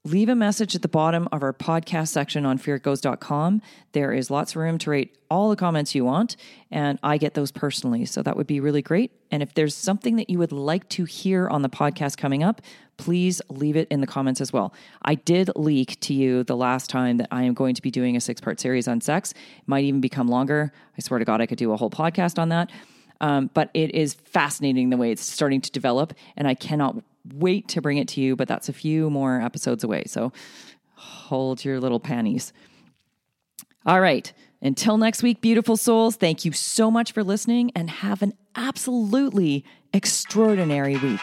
[0.08, 3.62] leave a message at the bottom of our podcast section on fearitgoes.com.
[3.92, 6.38] There is lots of room to rate all the comments you want,
[6.72, 8.06] and I get those personally.
[8.06, 9.12] So that would be really great.
[9.32, 12.62] And if there's something that you would like to hear on the podcast coming up,
[12.96, 14.74] please leave it in the comments as well.
[15.02, 18.16] I did leak to you the last time that I am going to be doing
[18.16, 19.32] a six part series on sex.
[19.34, 20.72] It might even become longer.
[20.98, 22.72] I swear to God, I could do a whole podcast on that.
[23.20, 27.04] Um, but it is fascinating the way it's starting to develop, and I cannot
[27.34, 30.04] wait to bring it to you, but that's a few more episodes away.
[30.08, 30.32] So
[30.94, 32.54] hold your little panties.
[33.86, 34.32] All right.
[34.62, 39.64] Until next week, beautiful souls, thank you so much for listening and have an absolutely
[39.94, 41.20] extraordinary week.